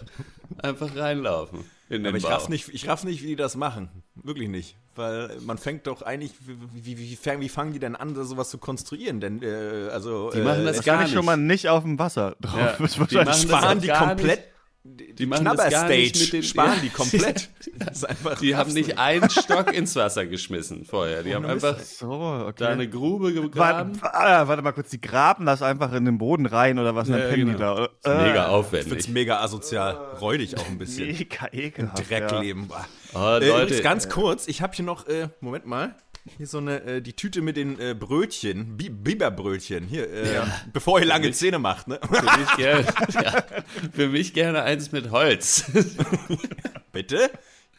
einfach 0.58 0.96
reinlaufen 0.96 1.60
in 1.90 2.04
den 2.04 2.08
Aber 2.08 2.18
ich 2.18 2.24
Bau. 2.24 2.30
raff, 2.30 2.50
nicht, 2.50 2.70
ich 2.70 2.88
raff 2.88 3.04
nicht, 3.04 3.22
wie 3.24 3.28
die 3.28 3.36
das 3.36 3.56
machen. 3.56 3.90
Wirklich 4.16 4.50
nicht. 4.50 4.76
Weil 4.96 5.38
man 5.42 5.58
fängt 5.58 5.88
doch 5.88 6.02
eigentlich, 6.02 6.34
wie, 6.46 6.86
wie, 6.86 6.98
wie, 6.98 7.16
fang- 7.16 7.40
wie 7.42 7.50
fangen 7.50 7.74
die 7.74 7.80
denn 7.80 7.96
an, 7.96 8.14
da 8.14 8.24
sowas 8.24 8.50
zu 8.50 8.58
konstruieren? 8.58 9.20
Denn, 9.20 9.42
äh, 9.42 9.90
also, 9.92 10.30
Die 10.32 10.40
machen 10.42 10.66
das 10.66 10.80
äh, 10.80 10.84
gar 10.84 10.96
Wahrscheinlich 11.00 11.08
nicht. 11.08 11.14
schon 11.16 11.26
mal 11.26 11.38
nicht 11.38 11.68
auf 11.70 11.84
dem 11.84 11.98
Wasser 12.00 12.36
drauf. 12.42 12.80
Ja, 12.80 13.06
die 13.06 13.16
machen 13.16 13.26
das 13.26 13.42
sparen 13.42 13.80
die 13.82 13.88
gar 13.88 14.08
komplett. 14.10 14.53
Die 14.86 15.26
machen 15.26 15.46
das 15.46 15.70
gar 15.70 15.88
nicht 15.88 16.20
mit 16.20 16.34
den 16.34 16.44
sparen 16.44 16.74
ja. 16.76 16.80
die 16.82 16.90
komplett. 16.90 17.50
Das 17.80 17.98
ist 18.00 18.04
einfach 18.04 18.38
Die 18.40 18.54
haben 18.54 18.74
nicht 18.74 18.98
einen 19.00 19.30
Stock 19.30 19.74
ins 19.74 19.96
Wasser 19.96 20.26
geschmissen 20.26 20.84
vorher. 20.84 21.24
Die 21.24 21.34
haben 21.34 21.46
einfach 21.46 21.80
so, 21.80 22.10
okay. 22.12 22.54
da 22.58 22.68
eine 22.70 22.90
Grube 22.90 23.28
Warte, 23.34 23.42
gegraben. 23.44 24.00
ah, 24.02 24.46
warte 24.46 24.62
mal 24.62 24.74
kurz, 24.74 24.90
die 24.90 25.00
graben 25.00 25.46
das 25.46 25.62
einfach 25.62 25.94
in 25.94 26.04
den 26.04 26.18
Boden 26.18 26.46
rein 26.46 26.80
oder 26.80 26.96
was? 26.96 27.08
Und 27.08 27.14
dann 27.14 27.22
Ja, 27.22 27.28
pennen 27.30 27.46
die 27.48 27.54
genau. 27.54 27.76
da. 27.76 27.90
Das 28.02 28.14
ist 28.14 28.20
mega 28.20 28.26
Äh, 28.26 28.30
Ich 28.30 28.34
find's 28.34 28.50
aufwendig. 28.50 29.08
mega 29.10 29.40
asozial. 29.40 29.94
Räudig 30.20 30.58
auch 30.58 30.68
ein 30.68 30.78
bisschen. 30.78 31.08
Mega 31.08 31.48
ekelhaft. 31.54 32.10
Dreck 32.10 32.32
ja. 32.32 32.40
leben. 32.42 32.68
Oh, 33.14 33.18
Äh, 33.20 33.48
Leute, 33.48 33.52
übrigens 33.64 33.84
ganz 33.84 34.10
kurz, 34.10 34.48
ich 34.50 34.62
habe 34.62 34.74
hier 34.76 34.84
noch, 34.84 35.08
äh, 35.08 35.30
Moment 35.40 35.66
mal, 35.66 35.96
hier 36.26 36.48
so 36.48 36.58
eine, 36.60 36.82
äh, 36.84 37.02
die 37.02 37.14
Tüte 37.14 37.42
mit 37.42 37.58
den 37.58 37.80
äh, 37.80 37.96
Brötchen, 37.98 38.78
Bi 38.78 38.90
Biberbrötchen, 38.90 39.86
hier, 39.86 40.12
äh, 40.12 40.42
bevor 40.72 41.00
ihr 41.00 41.06
lange 41.06 41.32
Zähne 41.32 41.60
macht, 41.60 41.88
ne? 41.88 42.00
für 42.02 42.40
mich, 42.40 42.56
gerne, 42.56 42.86
ja, 43.14 43.44
für 43.92 44.08
mich 44.08 44.34
gerne 44.34 44.64
eins 44.64 44.92
mit 44.92 45.12
Holz. 45.12 45.66
Bitte? 46.92 47.30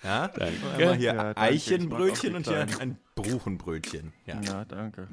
Ja, 0.03 0.29
Danke. 0.29 0.45
einmal 0.45 0.97
hier 0.97 1.15
Ja, 1.15 1.23
danke. 1.25 1.41
Eichenbrötchen 1.41 2.31
Ich 2.31 2.37
und 2.37 2.47
hier 2.47 2.67
ein 2.81 2.99
Bruchenbrötchen. 3.15 4.13
Ja. 4.27 4.41
Ja, 4.43 4.65
danke. 4.67 5.09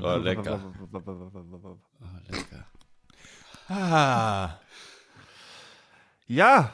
Oh, 0.00 0.16
lecker. 0.16 0.60
Oh, 0.80 2.06
lecker. 2.30 2.66
Ah, 3.68 4.60
Ja, 6.28 6.72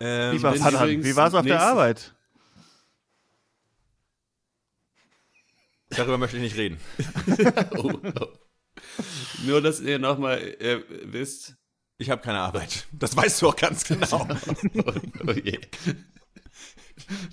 ähm, 0.00 0.34
wie 0.36 1.16
war's, 1.16 1.34
auf 1.34 1.46
der 1.46 1.62
Arbeit? 1.62 2.15
Darüber 5.90 6.18
möchte 6.18 6.36
ich 6.36 6.42
nicht 6.42 6.56
reden. 6.56 6.78
Oh, 7.76 7.92
oh. 8.20 8.26
Nur, 9.44 9.60
dass 9.60 9.80
ihr 9.80 9.98
nochmal 9.98 10.38
äh, 10.38 10.80
wisst. 11.04 11.56
Ich 11.98 12.10
habe 12.10 12.22
keine 12.22 12.38
Arbeit. 12.38 12.86
Das 12.92 13.16
weißt 13.16 13.42
du 13.42 13.48
auch 13.48 13.56
ganz 13.56 13.84
genau. 13.84 14.28
Oh, 14.74 14.92
oh 15.26 15.32
je. 15.32 15.58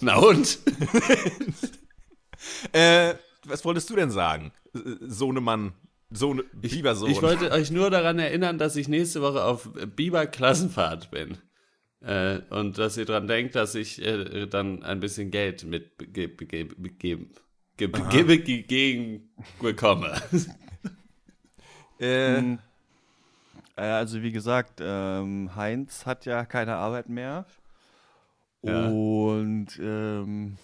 Na 0.02 0.18
und? 0.18 0.60
äh, 2.72 3.16
was 3.46 3.66
wolltest 3.66 3.90
du 3.90 3.96
denn 3.96 4.12
sagen? 4.12 4.52
Sohnemann, 4.74 5.74
Sohne, 6.10 6.44
lieber 6.62 6.96
Sohn. 6.96 7.12
Ich 7.12 7.22
wollte 7.22 7.52
euch 7.52 7.72
nur 7.72 7.90
daran 7.90 8.20
erinnern, 8.20 8.58
dass 8.58 8.76
ich 8.76 8.88
nächste 8.88 9.22
Woche 9.22 9.44
auf 9.44 9.70
Biber-Klassenfahrt 9.74 11.12
bin. 11.12 11.38
Äh, 12.02 12.40
und 12.50 12.78
dass 12.78 12.98
ihr 12.98 13.06
dran 13.06 13.28
denkt, 13.28 13.56
dass 13.56 13.76
ich 13.76 14.02
äh, 14.02 14.48
dann 14.48 14.84
ein 14.84 15.00
bisschen 15.00 15.32
Geld 15.32 15.66
mitgeben 15.66 17.34
geben 17.88 18.10
gebe 18.10 18.40
gegen 18.40 19.30
bekomme. 19.60 20.22
äh, 22.00 22.58
Äh, 23.76 23.82
also 23.82 24.22
wie 24.22 24.32
gesagt, 24.32 24.80
ähm, 24.82 25.56
Heinz 25.56 26.06
hat 26.06 26.26
ja 26.26 26.46
keine 26.46 26.76
Arbeit 26.76 27.10
mehr. 27.10 27.46
Ja. 28.62 28.88
Und 28.88 29.78
ähm, 29.80 30.58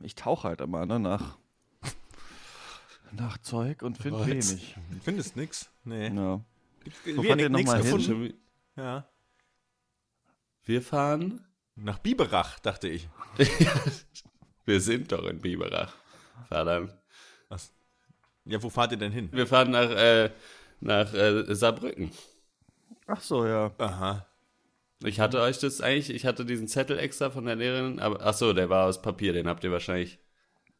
ich 0.00 0.14
tauche 0.14 0.48
halt 0.48 0.60
immer 0.60 0.84
ne, 0.84 0.98
nach, 0.98 1.38
nach 3.12 3.38
Zeug 3.38 3.82
und 3.82 3.98
finde 3.98 4.26
wenig. 4.26 4.76
findest 5.02 5.36
nix? 5.36 5.70
Nee. 5.84 6.08
Ja. 6.08 6.40
Wo 7.14 7.22
fahrt 7.22 7.40
ihr 7.40 7.50
noch 7.50 7.62
mal 7.62 7.82
hin? 7.82 8.34
Ja. 8.76 9.08
Wir 10.64 10.82
fahren. 10.82 11.46
Nach 11.76 11.98
Biberach, 11.98 12.58
dachte 12.58 12.88
ich. 12.88 13.08
Wir 14.66 14.80
sind 14.80 15.12
doch 15.12 15.24
in 15.24 15.40
Biberach. 15.40 15.94
Verdammt. 16.48 16.94
Ja, 18.46 18.62
wo 18.62 18.70
fahrt 18.70 18.92
ihr 18.92 18.98
denn 18.98 19.12
hin? 19.12 19.28
Wir 19.32 19.46
fahren 19.46 19.70
nach, 19.70 19.90
äh, 19.90 20.30
nach 20.80 21.12
äh, 21.12 21.54
Saarbrücken. 21.54 22.10
Ach 23.06 23.20
so, 23.20 23.46
ja. 23.46 23.70
Aha. 23.78 24.26
Ich 25.04 25.20
hatte 25.20 25.40
euch 25.40 25.58
das 25.58 25.80
eigentlich, 25.80 26.10
ich 26.10 26.26
hatte 26.26 26.44
diesen 26.44 26.66
Zettel 26.68 26.98
extra 26.98 27.30
von 27.30 27.44
der 27.44 27.56
Lehrerin, 27.56 28.00
aber 28.00 28.20
ach 28.24 28.34
so, 28.34 28.52
der 28.52 28.68
war 28.68 28.86
aus 28.86 29.00
Papier, 29.02 29.32
den 29.32 29.46
habt 29.46 29.62
ihr 29.64 29.70
wahrscheinlich. 29.70 30.18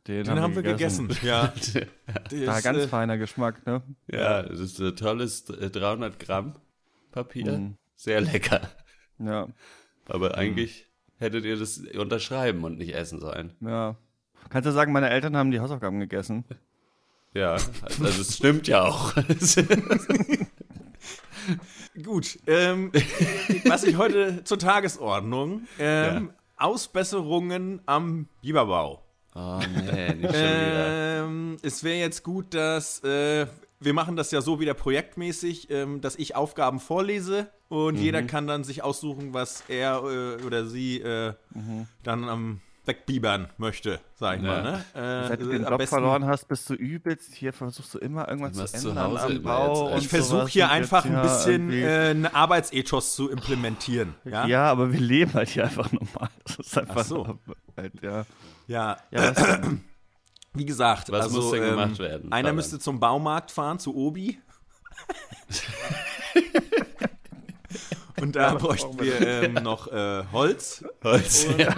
Den, 0.07 0.25
Den 0.25 0.41
haben 0.41 0.55
wir 0.55 0.63
gegessen. 0.63 1.15
Ja. 1.23 1.53
Der 2.31 2.47
War 2.47 2.57
ist, 2.57 2.65
ganz 2.65 2.79
äh, 2.79 2.89
feiner 2.89 3.19
Geschmack, 3.19 3.67
ne? 3.67 3.83
Ja, 4.11 4.43
das 4.43 4.59
ist 4.59 4.81
ein 4.81 4.97
tolles 4.97 5.49
äh, 5.51 5.69
300 5.69 6.19
Gramm 6.19 6.55
Papier. 7.13 7.59
Mhm. 7.59 7.77
Sehr 7.97 8.23
lecker. 8.23 8.63
Ja, 9.19 9.49
Aber 10.09 10.39
eigentlich 10.39 10.87
hättet 11.19 11.45
ihr 11.45 11.59
das 11.59 11.77
unterschreiben 11.79 12.65
und 12.65 12.79
nicht 12.79 12.95
essen 12.95 13.21
sollen. 13.21 13.53
ja. 13.61 13.97
Kannst 14.49 14.67
du 14.67 14.73
sagen, 14.73 14.93
meine 14.93 15.11
Eltern 15.11 15.37
haben 15.37 15.51
die 15.51 15.61
Hausaufgaben 15.61 16.01
gegessen? 16.01 16.45
Ja, 17.35 17.53
also 17.53 18.05
es 18.21 18.37
stimmt 18.37 18.67
ja 18.67 18.83
auch. 18.83 19.15
Gut. 22.03 22.39
Ähm, 22.47 22.91
was 23.67 23.85
ich 23.85 23.97
heute 23.97 24.43
zur 24.45 24.59
Tagesordnung. 24.59 25.63
Ähm, 25.79 26.33
Ausbesserungen 26.57 27.81
am 27.87 28.27
Biberbau. 28.43 29.03
oh 29.35 29.61
nee, 29.73 30.15
nicht 30.15 30.25
schon 30.25 30.33
wieder. 30.33 31.25
Ähm, 31.25 31.57
es 31.63 31.83
wäre 31.85 31.99
jetzt 31.99 32.23
gut, 32.23 32.53
dass 32.55 33.03
äh, 33.05 33.47
wir 33.81 33.95
machen 33.95 34.17
das 34.17 34.31
ja 34.31 34.43
so 34.43 34.61
wieder 34.61 34.75
projektmäßig, 34.75 35.71
ähm, 35.71 36.01
dass 36.01 36.17
ich 36.17 36.37
Aufgaben 36.37 36.81
vorlese 36.81 37.49
und 37.69 37.95
Mhm. 37.97 38.03
jeder 38.03 38.23
kann 38.25 38.47
dann 38.47 38.63
sich 38.65 38.83
aussuchen, 38.83 39.33
was 39.33 39.63
er 39.69 40.03
äh, 40.05 40.43
oder 40.45 40.67
sie 40.67 41.01
äh, 41.01 41.33
Mhm. 41.55 41.87
dann 42.03 42.29
am 42.29 42.61
wegbibern 42.91 43.49
möchte, 43.57 44.01
sag 44.15 44.39
ich 44.39 44.45
Ja. 44.45 44.49
mal. 44.49 44.63
Ne? 44.63 44.85
Äh, 44.95 45.29
Seit 45.29 45.41
du 45.41 45.49
äh, 45.51 45.59
den 45.59 45.65
Job 45.67 45.83
verloren 45.89 46.25
hast, 46.27 46.49
bist 46.49 46.69
du 46.69 46.75
übelst. 46.75 47.35
Hier 47.35 47.53
versuchst 47.53 47.95
du 47.95 47.99
immer 47.99 48.29
irgendwas 48.29 48.57
Was 48.59 48.73
zu 48.73 48.79
zu 48.81 48.89
ändern 48.91 49.13
Hause 49.13 49.27
am 49.27 49.43
Bau. 49.43 49.97
Ich 49.97 50.09
versuche 50.09 50.47
hier 50.49 50.71
einfach 50.71 51.05
ein 51.05 51.23
bisschen 51.23 51.73
äh, 51.73 51.87
einen 52.11 52.27
Arbeitsethos 52.27 53.15
zu 53.15 53.31
implementieren. 53.31 54.15
Ja, 54.25 54.47
Ja, 54.47 54.65
aber 54.71 54.93
wir 54.93 55.01
leben 55.01 55.33
halt 55.35 55.49
hier 55.49 55.65
einfach 55.65 55.91
normal. 55.93 56.29
Das 56.45 56.59
ist 56.59 56.77
einfach 56.79 56.97
Ach 56.99 57.05
so. 57.05 57.39
halt, 57.77 57.93
ja. 58.03 58.27
ja. 58.67 58.97
Ja, 59.11 59.33
wie 60.55 60.65
gesagt, 60.67 61.11
Was 61.13 61.27
also, 61.27 61.41
muss 61.41 61.51
denn 61.53 61.63
ähm, 61.63 61.71
gemacht 61.71 61.99
werden, 61.99 62.33
Einer 62.33 62.53
müsste 62.53 62.79
zum 62.79 62.99
Baumarkt 63.01 63.51
fahren, 63.51 63.79
zu 63.79 63.95
Obi. 63.95 64.41
Und 68.21 68.37
da 68.37 68.55
bräuchten 68.55 69.01
wir 69.01 69.21
ähm, 69.21 69.55
noch 69.55 69.87
äh, 69.93 70.25
Holz. 70.33 70.85
Holz. 71.03 71.47
Ja. 71.57 71.75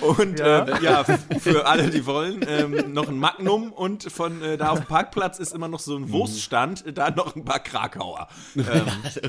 Und 0.00 0.38
Ja. 0.38 0.46
ja, 0.66 0.78
äh, 0.78 0.82
ja 0.82 1.04
für 1.38 1.66
alle, 1.66 1.90
die 1.90 2.06
wollen, 2.06 2.44
ähm, 2.46 2.92
noch 2.92 3.08
ein 3.08 3.18
Magnum 3.18 3.72
und 3.72 4.10
von 4.10 4.42
äh, 4.42 4.56
da 4.56 4.70
auf 4.70 4.80
dem 4.80 4.86
Parkplatz 4.86 5.38
ist 5.38 5.54
immer 5.54 5.68
noch 5.68 5.80
so 5.80 5.96
ein 5.96 6.10
Wurststand, 6.10 6.86
äh, 6.86 6.92
da 6.92 7.10
noch 7.10 7.34
ein 7.36 7.44
paar 7.44 7.60
Krakauer. 7.60 8.28
Ähm, 8.56 8.86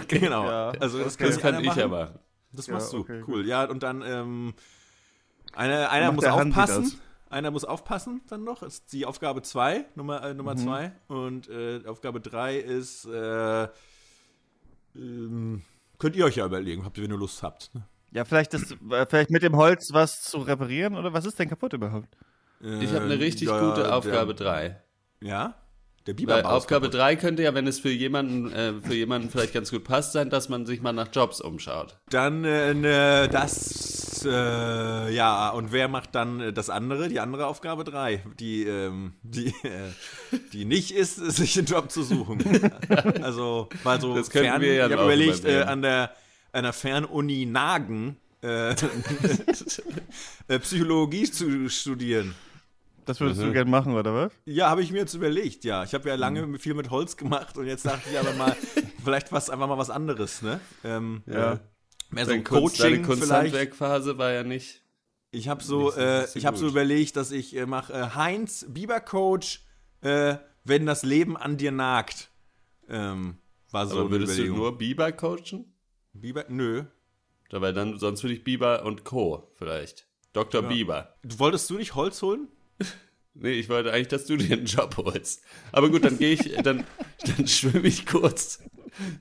Genau. 0.08 0.46
Ja. 0.46 0.70
Also 0.80 1.00
das, 1.04 1.18
Das 1.18 1.34
sich 1.34 1.42
kann 1.42 1.64
ich 1.64 1.76
ja 1.76 1.88
machen. 1.88 2.20
Das 2.52 2.68
machst 2.68 2.94
du. 2.94 3.00
okay, 3.00 3.24
cool. 3.28 3.46
Ja, 3.46 3.66
und 3.66 3.84
dann 3.84 4.02
ähm, 4.06 4.54
einer, 5.54 5.90
einer 5.92 6.12
muss 6.12 6.26
aufpassen. 6.26 7.00
Einer 7.30 7.52
muss 7.52 7.66
aufpassen 7.66 8.22
dann 8.28 8.44
noch. 8.44 8.60
Das 8.60 8.76
ist 8.76 8.94
die 8.94 9.06
Aufgabe 9.06 9.42
2, 9.42 9.86
Nummer 9.96 10.22
2. 10.22 10.30
Äh, 10.30 10.34
Nummer 10.34 10.56
zwei. 10.56 10.92
Und 11.08 11.50
äh, 11.50 11.82
Aufgabe 11.86 12.22
3 12.22 12.58
ist, 12.58 13.06
äh, 13.06 13.68
ähm, 14.96 15.62
könnt 16.00 16.16
ihr 16.16 16.26
euch 16.26 16.38
ja 16.38 16.46
überlegen, 16.46 16.86
habt 16.86 16.98
ihr, 16.98 17.04
wenn 17.04 17.12
ihr 17.12 17.18
Lust 17.18 17.44
habt. 17.44 17.74
ne? 17.76 17.84
ja, 18.12 18.26
vielleicht, 18.26 18.54
das, 18.54 18.72
äh, 18.72 19.06
vielleicht 19.06 19.30
mit 19.30 19.44
dem 19.44 19.56
Holz 19.56 19.90
was 19.92 20.24
zu 20.24 20.40
reparieren 20.40 20.96
oder 20.96 21.14
was 21.14 21.26
ist 21.26 21.38
denn 21.38 21.50
kaputt 21.50 21.74
überhaupt? 21.74 22.16
Ich 22.60 22.92
habe 22.92 23.06
eine 23.06 23.20
richtig 23.20 23.50
ja, 23.50 23.60
gute 23.60 23.94
Aufgabe 23.94 24.34
3. 24.34 24.82
Ja? 25.22 25.56
Der 26.08 26.16
Weil 26.28 26.40
ist 26.40 26.46
Aufgabe 26.46 26.86
kaputt. 26.88 27.00
3 27.00 27.16
könnte 27.18 27.44
ja, 27.44 27.54
wenn 27.54 27.68
es 27.68 27.80
für 27.80 27.90
jemanden, 27.90 28.50
äh, 28.54 28.74
für 28.82 28.94
jemanden 28.94 29.30
vielleicht 29.30 29.54
ganz 29.54 29.72
gut 29.72 29.84
passt, 29.84 30.14
sein, 30.14 30.30
dass 30.30 30.48
man 30.48 30.66
sich 30.66 30.82
mal 30.82 30.94
nach 30.94 31.10
Jobs 31.12 31.42
umschaut. 31.42 31.98
Dann 32.10 32.46
äh, 32.46 32.74
ne, 32.74 33.28
das, 33.30 34.26
äh, 34.26 35.14
ja, 35.14 35.50
und 35.50 35.74
wer 35.74 35.90
macht 35.90 36.16
dann 36.16 36.40
äh, 36.40 36.54
das 36.54 36.70
andere, 36.70 37.10
die 37.10 37.20
andere 37.20 37.46
Aufgabe 37.48 37.84
3, 37.84 38.24
die, 38.40 38.64
ähm, 38.64 39.16
die, 39.22 39.48
äh, 39.48 39.92
die 40.54 40.64
nicht 40.64 40.92
ist, 40.92 41.16
sich 41.36 41.58
einen 41.58 41.68
Job 41.68 41.92
zu 41.92 42.04
suchen. 42.04 42.40
also, 43.22 43.68
mal 43.84 44.00
so 44.00 44.16
Das 44.16 44.30
fern, 44.30 44.62
wir 44.62 44.76
ja 44.76 44.88
ich 44.88 44.94
habe 44.94 45.04
überlegt, 45.04 45.44
äh, 45.44 45.64
an 45.64 45.82
der, 45.82 46.12
an 46.54 46.64
der 46.64 46.74
Fernuni 46.74 47.46
Nagen 47.46 48.18
Psychologie 50.62 51.30
zu 51.30 51.70
studieren. 51.70 52.36
Das 53.08 53.20
würdest 53.22 53.40
Mhm. 53.42 53.46
du 53.46 53.54
gern 53.54 53.70
machen, 53.70 53.96
oder 53.96 54.14
was? 54.14 54.32
Ja, 54.46 54.70
habe 54.70 54.84
ich 54.84 54.92
mir 54.92 55.00
jetzt 55.00 55.14
überlegt, 55.14 55.64
ja. 55.64 55.84
Ich 55.84 55.94
habe 55.94 56.08
ja 56.10 56.16
lange 56.16 56.46
Mhm. 56.46 56.60
viel 56.60 56.74
mit 56.76 56.90
Holz 56.92 57.18
gemacht 57.18 57.58
und 57.58 57.66
jetzt 57.66 57.86
dachte 57.86 58.10
ich 58.12 58.20
aber 58.20 58.34
mal, 58.34 58.56
vielleicht 59.04 59.32
was 59.32 59.50
einfach 59.50 59.68
mal 59.68 59.78
was 59.78 59.90
anderes, 59.90 60.42
ne? 60.42 60.60
Ähm, 60.84 61.24
Ja. 61.26 61.54
äh, 61.54 61.60
Mehr 62.10 62.26
so 62.26 62.32
ein 62.34 62.44
Kunst, 62.44 62.80
deine 62.80 62.98
Coaching 63.02 63.06
vielleicht. 63.06 63.30
Kunsthandwerkphase 63.54 64.18
war 64.18 64.32
ja 64.32 64.44
nicht. 64.44 64.84
Ich 65.32 65.50
habe 65.50 65.64
so, 65.64 65.92
äh, 65.94 66.22
nicht 66.22 66.30
so 66.34 66.40
ich 66.40 66.46
habe 66.46 66.58
so 66.58 66.66
gut. 66.66 66.72
überlegt, 66.72 67.16
dass 67.18 67.32
ich 67.32 67.56
äh, 67.56 67.66
mache 67.66 67.92
äh, 67.94 68.10
Heinz 68.16 68.66
Bieber 68.70 69.00
Coach, 69.02 69.66
äh, 70.02 70.36
wenn 70.64 70.86
das 70.86 71.04
Leben 71.04 71.36
an 71.38 71.58
dir 71.58 71.72
nagt. 71.72 72.30
Ähm, 72.90 73.38
war 73.72 73.88
so 73.88 74.00
Aber 74.00 74.12
würdest 74.12 74.38
du 74.38 74.46
nur 74.48 74.78
Bieber 74.78 75.12
coachen? 75.12 75.74
Bieber? 76.14 76.46
Nö. 76.50 76.84
Dabei 77.50 77.72
dann, 77.74 77.98
sonst 78.00 78.24
würde 78.24 78.34
ich 78.36 78.44
Bieber 78.44 78.84
und 78.86 79.04
Co. 79.04 79.52
vielleicht. 79.56 80.08
Dr. 80.34 80.62
Bieber. 80.62 81.16
Du 81.24 81.40
wolltest 81.40 81.70
du 81.70 81.76
nicht 81.78 81.96
Holz 81.96 82.22
holen? 82.22 82.48
Nee, 83.40 83.52
ich 83.54 83.70
wollte 83.70 83.92
eigentlich, 83.94 84.08
dass 84.08 84.26
du 84.26 84.36
dir 84.36 84.58
einen 84.58 84.66
Job 84.66 84.98
holst. 84.98 85.44
Aber 85.72 85.90
gut, 85.92 86.04
dann 86.04 86.18
gehe 86.18 86.34
ich, 86.34 86.56
dann, 86.64 86.84
dann 87.26 87.48
schwimme 87.48 87.88
ich 87.88 88.06
kurz 88.08 88.60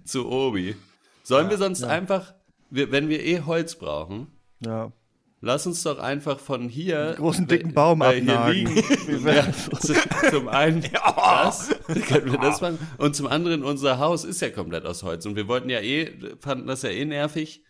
zu 0.05 0.31
Obi. 0.31 0.75
Sollen 1.23 1.51
wir 1.51 1.59
sonst 1.59 1.83
einfach, 1.83 2.35
wir, 2.71 2.91
wenn 2.93 3.09
wir 3.09 3.23
eh 3.23 3.43
Holz 3.43 3.75
brauchen, 3.77 4.29
Ja. 4.65 4.91
lass 5.43 5.67
uns 5.67 5.83
doch 5.83 5.99
einfach 5.99 6.39
von 6.39 6.69
hier. 6.71 7.15
großen, 7.19 7.47
dicken 7.47 7.75
Baum 7.75 8.03
hier 8.03 8.39
abnagen. 8.39 8.71
ja, 9.27 9.53
zu, 9.81 9.95
zum 10.31 10.49
einen 10.49 10.83
das, 10.83 11.69
können 12.09 12.33
wir 12.33 12.39
das 12.39 12.63
machen. 12.63 12.79
Und 12.97 13.15
zum 13.17 13.27
anderen, 13.27 13.65
unser 13.65 13.99
Haus 13.99 14.25
ist 14.25 14.41
ja 14.41 14.49
komplett 14.49 14.87
aus 14.87 15.03
Holz. 15.03 15.27
Und 15.27 15.37
wir 15.37 15.47
wollten 15.47 15.69
ja 15.69 15.81
eh, 15.81 16.11
fanden 16.41 16.67
das 16.69 16.81
ja 16.83 16.89
eh 16.91 17.05
nervig, 17.05 17.63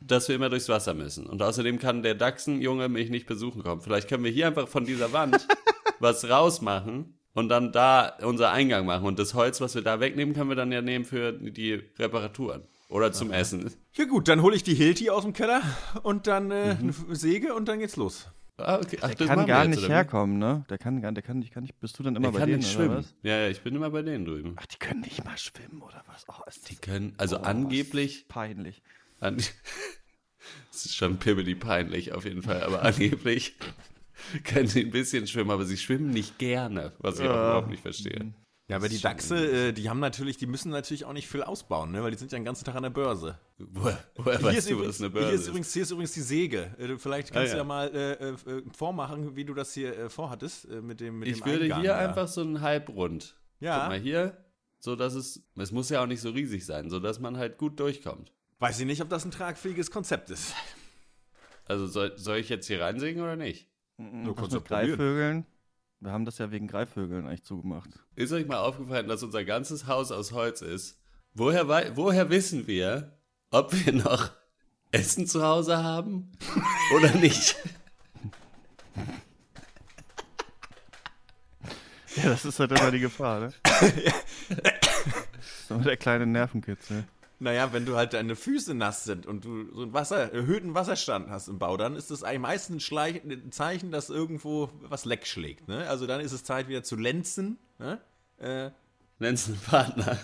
dass 0.00 0.28
wir 0.28 0.34
immer 0.36 0.50
durchs 0.50 0.68
Wasser 0.68 0.94
müssen. 0.94 1.26
Und 1.26 1.42
außerdem 1.42 1.78
kann 1.78 2.02
der 2.02 2.14
Dachsenjunge 2.14 2.88
mich 2.88 3.10
nicht 3.10 3.26
besuchen 3.26 3.62
kommen. 3.62 3.80
Vielleicht 3.80 4.08
können 4.08 4.24
wir 4.24 4.30
hier 4.30 4.46
einfach 4.46 4.68
von 4.68 4.84
dieser 4.84 5.12
Wand 5.12 5.46
was 6.00 6.28
rausmachen 6.28 7.18
und 7.34 7.48
dann 7.48 7.72
da 7.72 8.16
unser 8.22 8.50
Eingang 8.52 8.86
machen. 8.86 9.06
Und 9.06 9.18
das 9.18 9.34
Holz, 9.34 9.60
was 9.60 9.74
wir 9.74 9.82
da 9.82 10.00
wegnehmen, 10.00 10.34
können 10.34 10.48
wir 10.50 10.56
dann 10.56 10.72
ja 10.72 10.82
nehmen 10.82 11.04
für 11.04 11.32
die 11.32 11.74
Reparaturen. 11.98 12.62
Oder 12.88 13.12
zum 13.12 13.32
Essen. 13.32 13.72
Ja 13.94 14.04
gut, 14.04 14.28
dann 14.28 14.42
hole 14.42 14.54
ich 14.54 14.62
die 14.62 14.74
Hilti 14.74 15.10
aus 15.10 15.22
dem 15.24 15.32
Keller 15.32 15.62
und 16.02 16.26
dann 16.26 16.50
äh, 16.50 16.74
Mhm. 16.74 16.94
eine 17.06 17.14
Säge 17.16 17.54
und 17.54 17.66
dann 17.68 17.78
geht's 17.80 17.96
los. 17.96 18.28
Ah, 18.56 18.76
okay. 18.76 18.98
Ach, 19.00 19.08
Der 19.08 19.16
das 19.16 19.26
kann 19.26 19.46
gar 19.46 19.64
jetzt, 19.64 19.76
nicht 19.80 19.88
herkommen, 19.88 20.38
ne? 20.38 20.64
Der 20.70 20.78
kann 20.78 21.00
gar 21.02 21.10
der 21.10 21.24
kann 21.24 21.40
nicht, 21.40 21.52
kann 21.52 21.64
nicht. 21.64 21.80
Bist 21.80 21.98
du 21.98 22.04
dann 22.04 22.14
immer 22.14 22.28
Der 22.28 22.32
bei 22.32 22.38
kann 22.40 22.48
denen 22.50 22.60
nicht 22.60 22.76
oder 22.76 22.84
schwimmen. 22.84 22.98
was? 22.98 23.14
Ja, 23.22 23.36
ja, 23.38 23.48
ich 23.48 23.62
bin 23.62 23.74
immer 23.74 23.90
bei 23.90 24.02
denen 24.02 24.24
drüben. 24.26 24.54
Ach, 24.56 24.66
die 24.66 24.76
können 24.78 25.00
nicht 25.00 25.24
mal 25.24 25.36
schwimmen 25.36 25.82
oder 25.82 26.04
was? 26.06 26.24
Oh, 26.28 26.40
ist 26.46 26.70
Die 26.70 26.76
können, 26.76 27.14
also 27.16 27.38
oh, 27.38 27.40
angeblich, 27.42 28.28
peinlich. 28.28 28.80
An, 29.24 29.36
es 30.72 30.86
ist 30.86 30.94
schon 30.96 31.18
pimmelig 31.18 31.58
peinlich 31.60 32.12
auf 32.12 32.24
jeden 32.24 32.42
Fall, 32.42 32.62
aber 32.62 32.82
angeblich 32.82 33.56
können 34.44 34.66
sie 34.68 34.80
ein 34.84 34.90
bisschen 34.90 35.26
schwimmen, 35.26 35.50
aber 35.50 35.64
sie 35.64 35.76
schwimmen 35.76 36.10
nicht 36.10 36.38
gerne, 36.38 36.92
was 36.98 37.18
ich 37.18 37.26
auch 37.26 37.34
Ja. 37.34 37.48
überhaupt 37.48 37.68
nicht 37.70 37.82
verstehe. 37.82 38.32
Ja, 38.66 38.76
aber 38.76 38.88
die 38.88 38.98
Dachse, 38.98 39.68
äh, 39.68 39.72
die 39.74 39.90
haben 39.90 40.00
natürlich, 40.00 40.38
die 40.38 40.46
müssen 40.46 40.70
natürlich 40.70 41.04
auch 41.04 41.12
nicht 41.12 41.28
viel 41.28 41.42
ausbauen, 41.42 41.92
ne? 41.92 42.02
weil 42.02 42.10
die 42.12 42.16
sind 42.16 42.32
ja 42.32 42.38
den 42.38 42.46
ganzen 42.46 42.64
Tag 42.64 42.74
an 42.76 42.82
der 42.84 42.88
Börse. 42.90 43.38
Woher, 43.58 44.02
woher 44.16 44.38
hier, 44.38 44.46
weißt 44.46 44.58
ist 44.58 44.70
du, 44.70 44.72
übrigens, 44.72 44.88
was 44.88 45.00
eine 45.02 45.12
hier, 45.12 45.20
Börse 45.20 45.34
ist 45.34 45.40
ist? 45.42 45.48
übrigens, 45.48 45.72
hier 45.74 45.82
ist 45.82 45.90
übrigens 45.90 46.12
die 46.12 46.20
Säge. 46.22 46.74
Äh, 46.78 46.96
Vielleicht 46.96 47.30
kannst 47.30 47.52
Ah, 47.52 47.56
du 47.56 47.56
ja. 47.56 47.56
ja 47.58 47.64
mal 47.64 47.88
äh, 47.94 48.12
äh, 48.12 48.28
äh, 48.30 48.62
vormachen, 48.74 49.36
wie 49.36 49.44
du 49.44 49.52
das 49.52 49.74
hier 49.74 49.94
äh, 49.94 50.08
vorhattest 50.08 50.64
äh, 50.70 50.80
mit 50.80 51.00
dem 51.00 51.18
mit 51.18 51.28
Ich 51.28 51.40
dem 51.42 51.46
würde 51.46 51.64
Eingang 51.64 51.80
hier 51.82 51.90
da. 51.90 51.98
einfach 51.98 52.26
so 52.26 52.40
einen 52.40 52.62
Halbrund. 52.62 53.36
Ja. 53.60 53.80
Guck 53.80 53.88
mal 53.90 53.98
hier, 54.00 54.42
so 54.80 54.96
dass 54.96 55.12
es, 55.12 55.42
es 55.58 55.70
muss 55.70 55.90
ja 55.90 56.02
auch 56.02 56.06
nicht 56.06 56.22
so 56.22 56.30
riesig 56.30 56.64
sein, 56.64 56.88
so 56.88 57.00
dass 57.00 57.20
man 57.20 57.36
halt 57.36 57.58
gut 57.58 57.78
durchkommt. 57.78 58.32
Weiß 58.58 58.80
ich 58.80 58.86
nicht, 58.86 59.02
ob 59.02 59.08
das 59.08 59.24
ein 59.24 59.30
tragfähiges 59.30 59.90
Konzept 59.90 60.30
ist. 60.30 60.54
Also 61.66 61.86
soll, 61.86 62.16
soll 62.18 62.38
ich 62.38 62.48
jetzt 62.48 62.66
hier 62.66 62.80
reinsägen 62.80 63.22
oder 63.22 63.36
nicht? 63.36 63.68
Mhm, 63.96 64.24
Du 64.24 64.34
kannst 64.34 64.52
mit. 64.52 64.64
Greifvögeln? 64.64 65.46
Wir 66.00 66.12
haben 66.12 66.24
das 66.24 66.38
ja 66.38 66.50
wegen 66.50 66.66
Greifvögeln 66.66 67.26
eigentlich 67.26 67.44
zugemacht. 67.44 67.88
Ist 68.14 68.32
euch 68.32 68.46
mal 68.46 68.58
aufgefallen, 68.58 69.08
dass 69.08 69.22
unser 69.22 69.44
ganzes 69.44 69.86
Haus 69.86 70.12
aus 70.12 70.32
Holz 70.32 70.60
ist? 70.60 71.00
Woher, 71.32 71.66
woher 71.96 72.30
wissen 72.30 72.66
wir, 72.66 73.18
ob 73.50 73.72
wir 73.72 73.92
noch 73.92 74.30
Essen 74.92 75.26
zu 75.26 75.42
Hause 75.42 75.82
haben 75.82 76.30
oder 76.94 77.12
nicht? 77.14 77.56
Ja, 82.16 82.30
das 82.30 82.44
ist 82.44 82.60
halt 82.60 82.70
immer 82.70 82.92
die 82.92 83.00
Gefahr, 83.00 83.40
ne? 83.40 83.52
das 83.64 83.82
ist 85.60 85.70
immer 85.70 85.82
der 85.82 85.96
kleine 85.96 86.26
Nervenkitzel. 86.26 87.04
Naja, 87.40 87.72
wenn 87.72 87.84
du 87.84 87.96
halt 87.96 88.12
deine 88.12 88.36
Füße 88.36 88.74
nass 88.74 89.04
sind 89.04 89.26
und 89.26 89.44
du 89.44 89.72
so 89.74 89.82
einen 89.82 89.92
Wasser, 89.92 90.32
erhöhten 90.32 90.74
Wasserstand 90.74 91.28
hast 91.30 91.48
im 91.48 91.58
Bau, 91.58 91.76
dann 91.76 91.96
ist 91.96 92.10
das 92.10 92.22
eigentlich 92.22 92.40
meistens 92.40 92.90
ein 92.90 93.52
Zeichen, 93.52 93.90
dass 93.90 94.08
irgendwo 94.08 94.70
was 94.82 95.04
leck 95.04 95.26
schlägt. 95.26 95.68
Ne? 95.68 95.88
Also 95.88 96.06
dann 96.06 96.20
ist 96.20 96.32
es 96.32 96.44
Zeit 96.44 96.68
wieder 96.68 96.82
zu 96.82 96.96
lenzen. 96.96 97.58
Ne? 97.78 98.00
Äh, 98.38 98.70
einen 99.20 99.36
Partner. 99.66 100.18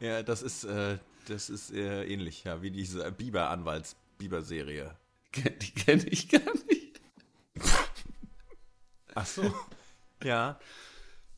ja, 0.00 0.22
das 0.22 0.42
ist, 0.42 0.64
äh, 0.64 0.98
das 1.28 1.50
ist 1.50 1.72
äh, 1.72 2.04
ähnlich, 2.04 2.44
ja, 2.44 2.62
wie 2.62 2.70
diese 2.70 3.10
Biber-Anwalts-Biber-Serie. 3.12 4.94
Die 5.34 5.70
kenne 5.72 6.04
ich 6.04 6.28
gar 6.28 6.40
nicht. 6.68 7.00
Ach 9.14 9.26
so. 9.26 9.54
ja. 10.22 10.58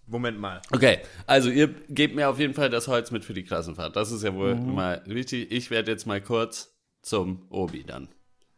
Moment 0.09 0.39
mal. 0.41 0.63
Okay, 0.73 1.01
also 1.27 1.51
ihr 1.51 1.69
gebt 1.89 2.15
mir 2.15 2.29
auf 2.29 2.39
jeden 2.39 2.55
Fall 2.55 2.71
das 2.71 2.89
Holz 2.89 3.11
mit 3.11 3.25
für 3.25 3.35
die 3.35 3.45
Klassenfahrt. 3.45 3.95
Das 3.97 4.11
ist 4.11 4.23
ja 4.23 4.35
wohl 4.35 4.55
mal 4.57 5.03
wichtig. 5.07 5.51
Ich 5.53 5.71
werde 5.71 5.91
jetzt 5.91 6.07
mal 6.07 6.21
kurz 6.21 6.75
zum 7.03 7.47
Obi 7.51 7.85
dann. 7.85 8.09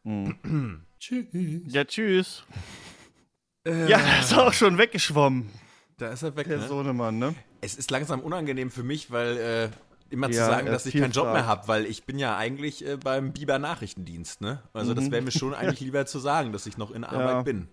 Tschüss. 0.98 1.26
Ja, 1.66 1.84
tschüss. 1.84 2.44
Ja, 3.66 3.98
der 3.98 4.20
ist 4.20 4.34
auch 4.34 4.52
schon 4.52 4.78
weggeschwommen, 4.78 5.50
Da 5.98 6.08
ist 6.10 6.22
er 6.22 6.34
weg, 6.36 6.48
der 6.48 6.58
ne? 6.58 6.68
Sohnemann, 6.68 7.18
ne? 7.18 7.34
Es 7.60 7.74
ist 7.74 7.90
langsam 7.90 8.20
unangenehm 8.20 8.70
für 8.70 8.82
mich, 8.82 9.10
weil 9.10 9.36
äh, 9.36 9.68
immer 10.08 10.28
zu 10.30 10.38
Ja, 10.38 10.46
sagen, 10.46 10.66
er 10.66 10.72
dass 10.72 10.86
ich 10.86 10.94
keinen 10.94 11.12
Job 11.12 11.24
fragt. 11.24 11.34
mehr 11.36 11.46
habe, 11.46 11.68
weil 11.68 11.84
ich 11.86 12.04
bin 12.04 12.18
ja 12.18 12.36
eigentlich 12.36 12.86
äh, 12.86 12.96
beim 12.96 13.32
Biber 13.32 13.58
Nachrichtendienst, 13.58 14.40
ne? 14.40 14.62
Also 14.72 14.94
das 14.94 15.10
wäre 15.10 15.20
mir 15.22 15.30
schon 15.30 15.52
eigentlich 15.54 15.80
lieber 15.80 16.06
zu 16.06 16.18
sagen, 16.18 16.52
dass 16.52 16.64
ich 16.66 16.78
noch 16.78 16.90
in 16.90 17.04
Arbeit 17.04 17.20
Ja. 17.36 17.42
bin. 17.42 17.68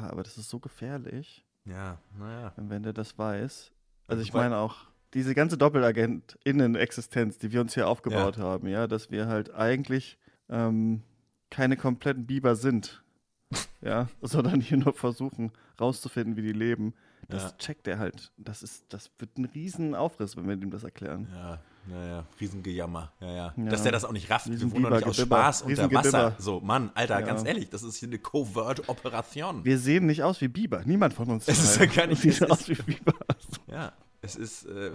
Ja, 0.00 0.08
aber 0.10 0.22
das 0.24 0.36
ist 0.36 0.50
so 0.50 0.58
gefährlich, 0.58 1.44
Ja, 1.66 1.98
naja. 2.18 2.52
wenn 2.56 2.82
der 2.82 2.92
das 2.92 3.16
weiß. 3.18 3.72
Also 4.06 4.22
ich 4.22 4.34
Weil- 4.34 4.42
meine 4.50 4.56
auch, 4.58 4.76
diese 5.14 5.34
ganze 5.34 5.56
Doppelagent-Innen-Existenz, 5.56 7.38
die 7.38 7.52
wir 7.52 7.60
uns 7.60 7.74
hier 7.74 7.88
aufgebaut 7.88 8.36
haben, 8.38 8.66
ja, 8.68 8.86
dass 8.86 9.10
wir 9.10 9.26
halt 9.28 9.54
eigentlich 9.54 10.18
ähm, 10.48 11.02
keine 11.50 11.76
kompletten 11.76 12.26
Biber 12.26 12.56
sind, 12.56 13.02
ja, 13.80 14.08
sondern 14.22 14.60
hier 14.60 14.76
nur 14.76 14.92
versuchen 14.92 15.52
rauszufinden, 15.80 16.36
wie 16.36 16.42
die 16.42 16.52
leben. 16.52 16.94
Das 17.28 17.44
Ja. 17.44 17.50
checkt 17.58 17.86
er 17.88 17.98
halt. 17.98 18.32
Das 18.36 18.62
ist, 18.62 18.92
das 18.92 19.10
wird 19.18 19.38
ein 19.38 19.46
riesen 19.46 19.94
Aufriss, 19.94 20.36
wenn 20.36 20.46
wir 20.46 20.54
ihm 20.54 20.70
das 20.70 20.84
erklären. 20.84 21.28
Ja, 21.32 21.60
naja, 21.86 22.24
Riesengejammer. 22.40 23.12
Ja, 23.20 23.26
ja. 23.34 23.54
Ja. 23.56 23.64
Dass 23.70 23.82
der 23.82 23.92
das 23.92 24.04
auch 24.04 24.12
nicht 24.12 24.30
rafft. 24.30 24.48
Wir 24.50 24.60
wohnen 24.72 24.82
doch 24.84 24.90
nicht 24.90 25.04
aus 25.06 25.16
Spaß 25.16 25.62
unter. 25.62 25.90
Wasser. 25.92 26.34
So, 26.38 26.60
Mann, 26.60 26.90
Alter, 26.94 27.20
Ja. 27.20 27.26
ganz 27.26 27.44
ehrlich, 27.44 27.68
das 27.70 27.82
ist 27.82 27.96
hier 27.96 28.08
eine 28.08 28.18
Covert-Operation. 28.18 29.64
Wir 29.64 29.78
sehen 29.78 30.06
nicht 30.06 30.22
aus 30.22 30.40
wie 30.40 30.48
Biber. 30.48 30.82
Niemand 30.84 31.14
von 31.14 31.28
uns 31.30 31.46
Es 31.48 31.62
ist 31.62 31.78
ja 31.78 31.86
gar 31.86 32.06
nicht- 32.06 32.22
sieht 32.22 32.50
aus 32.50 32.68
wie 32.68 32.74
Biber. 32.74 33.12
Ja, 33.70 33.92
es 34.22 34.36
ist 34.36 34.66
äh, 34.66 34.90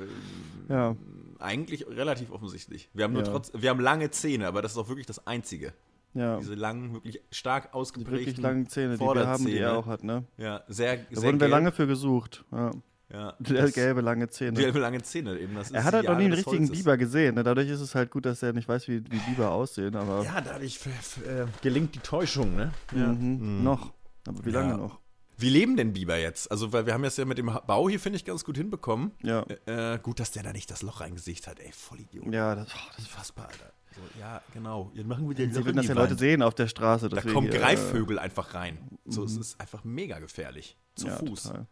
Ja. 0.70 0.96
eigentlich 1.40 1.86
relativ 1.88 2.32
offensichtlich. 2.32 2.90
Wir 2.94 3.04
haben 3.06 3.14
nur 3.14 3.24
Ja. 3.24 3.30
trotz, 3.32 3.52
wir 3.56 3.70
haben 3.70 3.80
lange 3.82 4.10
Zähne, 4.12 4.48
aber 4.48 4.62
das 4.62 4.72
ist 4.74 4.78
auch 4.78 4.88
wirklich 4.88 5.06
das 5.06 5.26
Einzige. 5.28 5.74
Ja. 6.14 6.38
Diese 6.38 6.56
langen, 6.56 6.94
wirklich 6.94 7.22
stark 7.32 7.66
Die 7.72 7.74
ausgeprägten 7.74 8.20
wirklich 8.26 8.38
langen 8.40 8.68
Zähne, 8.68 8.96
die 8.98 9.02
wir 9.02 9.28
haben, 9.28 9.46
die 9.46 9.58
er 9.58 9.78
auch 9.78 9.86
hat, 9.86 10.04
ne? 10.04 10.24
Ja, 10.38 10.64
sehr, 10.68 10.98
Da 10.98 11.04
sehr 11.12 11.24
wurden 11.30 11.40
wir 11.40 11.48
lange 11.50 11.72
für 11.72 11.86
gesucht. 11.88 12.46
Ja. 12.52 12.72
Ja, 13.12 13.36
gelbe 13.40 14.02
lange 14.02 14.30
Zähne. 14.30 14.54
Gelbe 14.60 14.80
lange 14.80 15.02
Zähne 15.02 15.38
eben. 15.40 15.56
Das 15.56 15.72
er 15.72 15.80
ist 15.80 15.86
hat 15.86 15.94
halt 15.96 16.06
noch 16.08 16.18
nie 16.18 16.26
einen 16.26 16.34
richtigen 16.34 16.68
Holzes. 16.68 16.78
Biber 16.78 16.98
gesehen. 16.98 17.36
Ne? 17.36 17.44
Dadurch 17.44 17.68
ist 17.70 17.82
es 17.82 17.96
halt 17.96 18.12
gut, 18.12 18.26
dass 18.26 18.44
er 18.44 18.54
nicht 18.54 18.68
weiß, 18.68 18.88
wie, 18.88 19.04
wie 19.12 19.18
Biber 19.18 19.52
aussehen. 19.52 19.96
Aber 19.96 20.24
Ja, 20.24 20.42
dadurch 20.42 20.80
äh, 20.86 21.46
gelingt 21.62 21.96
die 21.96 22.00
Täuschung, 22.00 22.56
ne? 22.56 22.72
Ja. 22.96 23.08
mhm. 23.08 23.64
noch. 23.64 23.94
Aber 24.28 24.46
wie 24.46 24.52
lange 24.52 24.72
Ja. 24.72 24.78
noch? 24.78 25.00
Wie 25.38 25.50
leben 25.50 25.78
denn 25.78 25.94
Biber 25.94 26.18
jetzt? 26.18 26.52
Also, 26.52 26.74
weil 26.74 26.86
wir 26.86 26.94
haben 26.94 27.02
das 27.02 27.16
ja 27.18 27.24
mit 27.26 27.38
dem 27.38 27.50
Bau 27.66 27.88
hier, 27.90 28.00
finde 28.00 28.18
ich, 28.18 28.26
ganz 28.26 28.44
gut 28.44 28.58
hinbekommen. 28.58 29.12
Ja. 29.24 29.46
Äh, 29.66 29.98
gut, 30.00 30.20
dass 30.20 30.32
der 30.32 30.44
da 30.44 30.52
nicht 30.52 30.70
das 30.70 30.82
Loch 30.82 31.00
reingesicht 31.00 31.48
hat, 31.48 31.60
ey, 31.62 31.72
voll 31.72 32.02
Idiot. 32.02 32.32
Ja, 32.32 32.56
das, 32.56 32.68
oh, 32.68 32.78
das 32.96 33.06
Unfassbar, 33.06 33.46
Alter. 33.48 33.72
So, 33.96 34.02
ja, 34.20 34.42
genau. 34.54 34.92
Jetzt 34.94 35.08
machen 35.08 35.28
wir 35.28 35.36
den 35.36 35.52
Sie 35.54 35.66
würden 35.66 35.78
das 35.78 35.88
ja 35.88 35.94
Leute 35.96 36.16
sehen 36.16 36.44
auf 36.44 36.54
der 36.56 36.68
Straße. 36.68 37.10
Da 37.10 37.22
kommen 37.22 37.48
äh, 37.48 37.58
Greifvögel 37.58 38.20
einfach 38.20 38.54
rein. 38.54 38.78
So, 39.06 39.24
es 39.24 39.36
ist 39.36 39.60
einfach 39.60 39.84
mega 39.84 40.20
gefährlich. 40.20 40.78
Zu 40.96 41.08
ja, 41.08 41.16
Fuß. 41.16 41.44
total. 41.44 41.68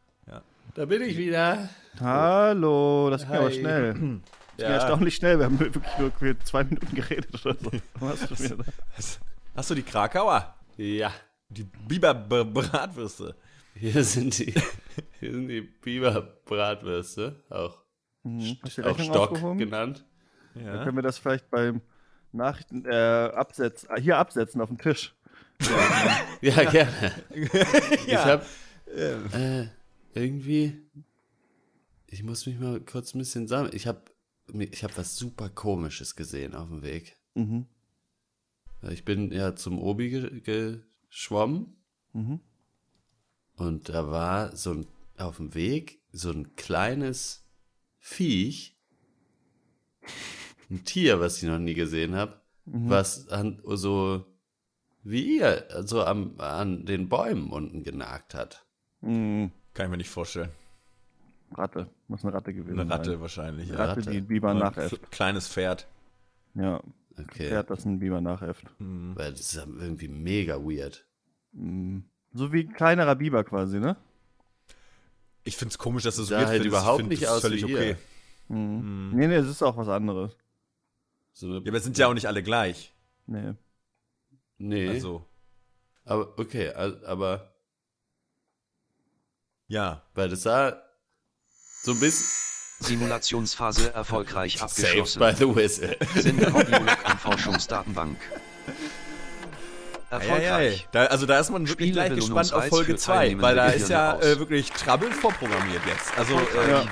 Da 0.77 0.85
bin 0.85 1.01
ich 1.01 1.17
wieder. 1.17 1.69
Hallo, 1.99 3.09
das 3.09 3.23
ging 3.25 3.35
aber 3.35 3.45
Hi. 3.47 3.53
schnell. 3.59 3.93
Das 4.57 4.65
ging 4.65 4.71
Ja. 4.71 4.77
erstaunlich 4.81 5.15
schnell. 5.15 5.37
Wir 5.37 5.45
haben 5.45 5.59
wirklich 5.59 5.83
nur 5.99 6.09
für 6.11 6.37
zwei 6.39 6.63
Minuten 6.63 6.95
geredet 6.95 7.29
oder 7.45 7.55
so. 7.63 7.71
Was 7.99 8.21
hast 8.31 8.39
du 8.49 8.55
mir 8.57 8.63
da? 8.63 8.71
Hast 9.55 9.69
du 9.69 9.75
die 9.75 9.83
Krakauer? 9.83 10.55
Ja. 10.77 11.11
Die 11.49 11.63
Biber-Bratwürste. 11.63 13.35
Hier 13.75 14.03
sind 14.03 14.37
die, 14.39 14.53
hier 15.19 15.31
sind 15.31 15.47
die 15.47 15.61
Biber-Bratwürste, 15.61 17.43
auch, 17.49 17.83
Mhm. 18.23 18.57
Hast 18.63 18.77
du 18.77 18.81
die 18.83 18.87
auch 18.87 18.99
Stock 18.99 19.31
aufgehoben? 19.31 19.57
genannt. 19.59 20.05
Dann 20.55 20.65
Ja. 20.65 20.83
können 20.83 20.95
wir 20.97 21.03
das 21.03 21.17
vielleicht 21.19 21.49
beim 21.51 21.81
Nachrichten 22.31 22.83
äh, 22.85 23.29
absetzen, 23.33 23.89
äh, 23.95 24.01
hier 24.01 24.17
absetzen 24.17 24.59
auf 24.61 24.69
dem 24.69 24.77
Tisch. 24.79 25.13
Ja, 26.41 26.63
gerne. 26.63 27.11
Ich 27.31 28.07
Ja. 28.07 28.25
hab 28.25 28.41
äh, 28.87 29.67
irgendwie, 30.17 30.73
ich 32.08 32.23
muss 32.23 32.45
mich 32.45 32.60
mal 32.60 32.80
kurz 32.82 33.13
ein 33.13 33.19
bisschen 33.19 33.47
sammeln. 33.47 33.75
Ich 33.75 33.88
hab, 33.88 34.12
ich 34.53 34.84
hab 34.84 34.97
was 34.97 35.15
super 35.15 35.49
Komisches 35.49 36.15
gesehen 36.15 36.56
auf 36.56 36.69
dem 36.69 36.82
Weg. 36.82 37.17
Mhm. 37.36 37.65
Ich 38.89 39.06
bin 39.06 39.32
ja 39.32 39.56
zum 39.56 39.80
Obi 39.80 40.10
ge 40.10 40.82
geschwommen. 41.10 41.75
Mhm. 42.13 42.39
Und 43.56 43.89
da 43.89 44.10
war 44.10 44.56
so 44.56 44.71
ein, 44.73 44.88
auf 45.17 45.38
dem 45.38 45.56
Weg 45.56 46.01
so 46.12 46.32
ein 46.32 46.56
kleines 46.56 47.43
Viech, 47.97 48.77
ein 50.69 50.84
Tier, 50.86 51.19
was 51.19 51.38
ich 51.38 51.49
noch 51.49 51.60
nie 51.60 51.73
gesehen 51.73 52.15
habe, 52.15 52.39
was 52.65 53.30
an, 53.30 53.62
so 53.63 54.25
wie 55.03 55.38
ihr, 55.38 55.67
so 55.86 56.03
am, 56.03 56.39
an 56.39 56.86
den 56.86 57.10
Bäumen 57.10 57.49
unten 57.49 57.84
genagt 57.84 58.34
hat. 58.34 58.65
Mhm. 59.01 59.51
Kann 59.77 59.85
ich 59.85 59.91
mir 59.91 59.97
nicht 59.97 60.09
vorstellen. 60.09 60.49
Ratte. 61.53 61.87
Muss 62.07 62.23
eine 62.25 62.33
Ratte 62.33 62.51
gewesen 62.53 62.79
Eine 62.79 62.89
Ratte 62.91 63.11
sein. 63.11 63.21
wahrscheinlich. 63.21 63.69
Ja. 63.69 63.75
Ratte, 63.75 63.91
Ratte. 64.01 64.09
die 64.09 64.17
einen 64.17 64.27
Biber 64.27 64.49
Ein 64.49 64.57
nachäfft. 64.57 65.11
kleines 65.11 65.47
Pferd. 65.47 65.87
Ja, 66.55 66.81
Okay. 67.19 67.47
Pferd, 67.49 67.69
das 67.71 67.83
einen 67.85 67.97
Biber 67.99 68.21
nachäfft. 68.21 68.65
Weil 68.79 69.31
das 69.31 69.39
ist 69.41 69.53
ja 69.55 69.63
irgendwie 69.65 70.07
mega 70.07 70.57
weird. 70.57 71.05
So 72.33 72.53
wie 72.53 72.59
ein 72.65 72.73
kleinerer 72.73 73.15
Biber 73.15 73.43
quasi, 73.43 73.79
ne? 73.79 73.95
Ich 75.43 75.57
finde 75.57 75.71
es 75.71 75.77
komisch, 75.79 76.03
dass 76.03 76.15
so 76.15 76.23
Sah 76.23 76.37
weird 76.37 76.47
halt 76.49 76.65
überhaupt 76.65 76.97
find, 76.97 77.09
nicht 77.09 77.23
das 77.23 77.29
ist 77.29 77.35
aus 77.37 77.41
völlig 77.41 77.65
wie 77.67 77.73
okay. 77.75 77.89
ihr. 78.49 78.55
Mhm. 78.55 79.11
Nee, 79.15 79.27
nee, 79.27 79.35
es 79.35 79.47
ist 79.47 79.63
auch 79.63 79.77
was 79.77 79.87
anderes. 79.89 80.35
So 81.33 81.53
Ja, 81.53 81.57
aber 81.59 81.77
es 81.77 81.83
sind 81.85 81.97
ja 81.97 82.07
auch 82.07 82.13
nicht 82.13 82.27
alle 82.27 82.43
gleich. 82.43 82.93
Nee. 83.25 83.53
nee, 84.59 84.87
Also, 84.89 85.25
aber 86.05 86.37
okay, 86.37 86.71
aber 86.73 87.51
ja. 89.67 90.01
weil 90.13 90.30
das 90.30 90.43
sah 90.43 90.82
so 91.84 91.91
ein 91.91 91.99
bisschen 91.99 92.25
Simulationsphase 92.80 93.93
erfolgreich 93.93 94.60
saved 94.60 94.71
abgeschlossen. 94.71 95.19
by 95.19 95.34
the 95.36 95.56
whistle. 95.56 95.97
Sende 96.15 96.47
Audiolog 96.53 96.97
an 97.10 97.17
Forschungsdatenbank. 97.17 98.17
Erfolgreich. 100.10 100.88
Da, 100.91 101.06
also 101.06 101.25
da 101.25 101.39
ist 101.39 101.49
man 101.49 101.67
wirklich 101.67 101.91
gleich 101.91 102.13
gespannt 102.13 102.53
auf 102.53 102.67
Folge 102.67 102.93
für 102.93 102.97
2, 102.97 103.13
teilnehmende 103.13 103.43
weil 103.43 103.56
da 103.56 103.67
ist 103.69 103.89
ja 103.89 104.17
äh, 104.19 104.39
wirklich 104.39 104.71
Trouble 104.71 105.12
vorprogrammiert 105.12 105.82
jetzt. 105.86 106.17
Also 106.17 106.36
äh, 106.36 106.71
Ja. 106.71 106.86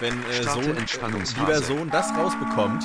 wenn 0.00 0.14
äh, 0.24 0.42
Sohn, 0.42 0.76
Entspannungsphase. 0.76 1.40
lieber 1.46 1.62
Sohn 1.62 1.88
das 1.90 2.10
rausbekommt, 2.14 2.82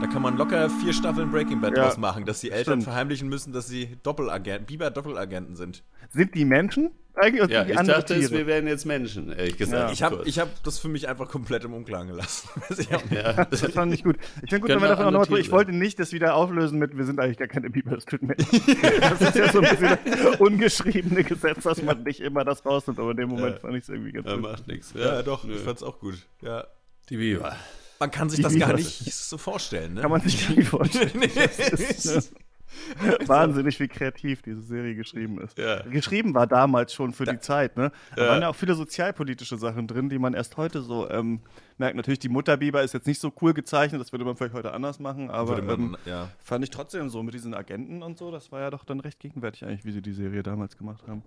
da 0.00 0.06
kann 0.06 0.22
man 0.22 0.36
locker 0.38 0.70
vier 0.70 0.92
Staffeln 0.94 1.30
Breaking 1.30 1.60
Bad 1.60 1.76
Ja. 1.76 1.84
draus 1.84 1.98
machen, 1.98 2.24
dass 2.24 2.40
die 2.40 2.50
Eltern 2.50 2.74
Stimmt. 2.80 2.84
verheimlichen 2.84 3.28
müssen, 3.28 3.52
dass 3.52 3.66
sie 3.66 3.98
Doppelagenten, 4.02 4.66
Biber-Doppelagenten 4.66 5.56
sind. 5.56 5.82
Sind 6.10 6.34
die 6.34 6.44
Menschen 6.46 6.92
eigentlich 7.18 7.42
oder 7.42 7.52
Ja, 7.52 7.64
die 7.64 7.72
ich 7.72 7.78
andere 7.78 7.98
dachte, 7.98 8.14
es, 8.14 8.20
Tiere? 8.28 8.38
wir 8.40 8.46
wären 8.46 8.66
jetzt 8.66 8.84
Menschen, 8.86 9.30
ehrlich 9.32 9.56
gesagt. 9.56 9.92
Ich 9.92 10.02
habe 10.02 10.24
hab 10.24 10.62
das 10.64 10.78
für 10.78 10.88
mich 10.88 11.08
einfach 11.08 11.28
komplett 11.28 11.64
im 11.64 11.74
Unklaren 11.74 12.08
gelassen. 12.08 12.48
Ja, 13.10 13.44
Das 13.50 13.60
fand 13.60 13.92
ich 13.94 14.04
gut. 14.04 14.16
Ich 14.42 14.50
finde 14.50 14.60
gut, 14.60 14.68
wenn 14.70 14.80
wir 14.80 14.88
davon 14.88 15.06
auch 15.06 15.10
nochmal 15.10 15.22
andere 15.22 15.26
drüber. 15.26 15.40
Ich 15.40 15.50
wollte 15.50 15.72
nicht 15.72 15.98
das 15.98 16.12
wieder 16.12 16.34
auflösen 16.34 16.78
mit, 16.78 16.96
wir 16.96 17.04
sind 17.04 17.20
eigentlich 17.20 17.38
gar 17.38 17.48
keine 17.48 17.70
tut 17.70 18.22
mir 18.22 18.34
Das 19.00 19.20
ist 19.20 19.34
ja 19.34 19.52
so 19.52 19.60
ein 19.60 19.70
bisschen 19.70 19.98
das 20.04 20.36
ungeschriebene 20.40 21.24
Gesetz, 21.24 21.62
dass 21.64 21.82
man 21.82 22.02
nicht 22.02 22.20
immer 22.20 22.44
das 22.44 22.64
rausnimmt, 22.64 22.98
aber 22.98 23.10
in 23.12 23.16
dem 23.16 23.28
Moment 23.30 23.56
Ja. 23.56 23.60
fand 23.60 23.74
ich 23.76 23.82
es 23.82 23.88
irgendwie 23.88 24.12
ganz 24.12 24.26
ja, 24.26 24.34
gut. 24.34 24.42
macht 24.42 24.68
nichts. 24.68 24.92
Ja, 24.94 25.22
doch, 25.22 25.44
nö. 25.44 25.54
ich 25.54 25.60
fand's 25.60 25.82
auch 25.82 25.98
gut. 26.00 26.18
Ja. 26.42 26.66
Die 27.10 27.16
Biber. 27.16 27.56
Man 28.00 28.10
kann 28.10 28.30
sich 28.30 28.36
Die 28.36 28.42
das 28.44 28.56
gar 28.58 28.68
Bibers. 28.74 29.00
nicht 29.00 29.14
so 29.14 29.38
vorstellen, 29.38 29.94
ne? 29.94 30.02
Kann 30.02 30.10
man 30.10 30.20
sich 30.20 30.46
gar 30.46 30.54
nicht 30.54 30.68
vorstellen. 30.68 31.10
Das 31.34 31.58
ist, 31.58 32.32
Wahnsinnig, 33.26 33.78
wie 33.80 33.88
kreativ 33.88 34.42
diese 34.42 34.62
Serie 34.62 34.94
geschrieben 34.94 35.40
ist. 35.40 35.58
Ja. 35.58 35.82
Geschrieben 35.82 36.34
war 36.34 36.46
damals 36.46 36.92
schon 36.92 37.12
für 37.12 37.24
die 37.24 37.38
Zeit, 37.38 37.76
ne? 37.76 37.92
Da 38.14 38.24
Ja. 38.24 38.30
waren 38.30 38.42
ja 38.42 38.48
auch 38.48 38.56
viele 38.56 38.74
sozialpolitische 38.74 39.56
Sachen 39.56 39.86
drin, 39.86 40.08
die 40.08 40.18
man 40.18 40.34
erst 40.34 40.56
heute 40.56 40.82
so 40.82 41.08
ähm, 41.10 41.40
merkt. 41.78 41.96
Natürlich, 41.96 42.18
die 42.18 42.28
Mutterbiber 42.28 42.82
ist 42.82 42.94
jetzt 42.94 43.06
nicht 43.06 43.20
so 43.20 43.32
cool 43.40 43.54
gezeichnet, 43.54 44.00
das 44.00 44.12
würde 44.12 44.24
man 44.24 44.36
vielleicht 44.36 44.54
heute 44.54 44.72
anders 44.72 44.98
machen, 44.98 45.30
aber 45.30 45.62
man, 45.62 45.80
ähm, 45.80 45.96
ja. 46.04 46.28
fand 46.38 46.64
ich 46.64 46.70
trotzdem 46.70 47.08
so 47.08 47.22
mit 47.22 47.34
diesen 47.34 47.54
Agenten 47.54 48.02
und 48.02 48.18
so, 48.18 48.30
das 48.30 48.52
war 48.52 48.60
ja 48.60 48.70
doch 48.70 48.84
dann 48.84 49.00
recht 49.00 49.20
gegenwärtig 49.20 49.64
eigentlich, 49.64 49.84
wie 49.84 49.92
sie 49.92 50.02
die 50.02 50.12
Serie 50.12 50.42
damals 50.42 50.76
gemacht 50.76 51.06
haben. 51.06 51.22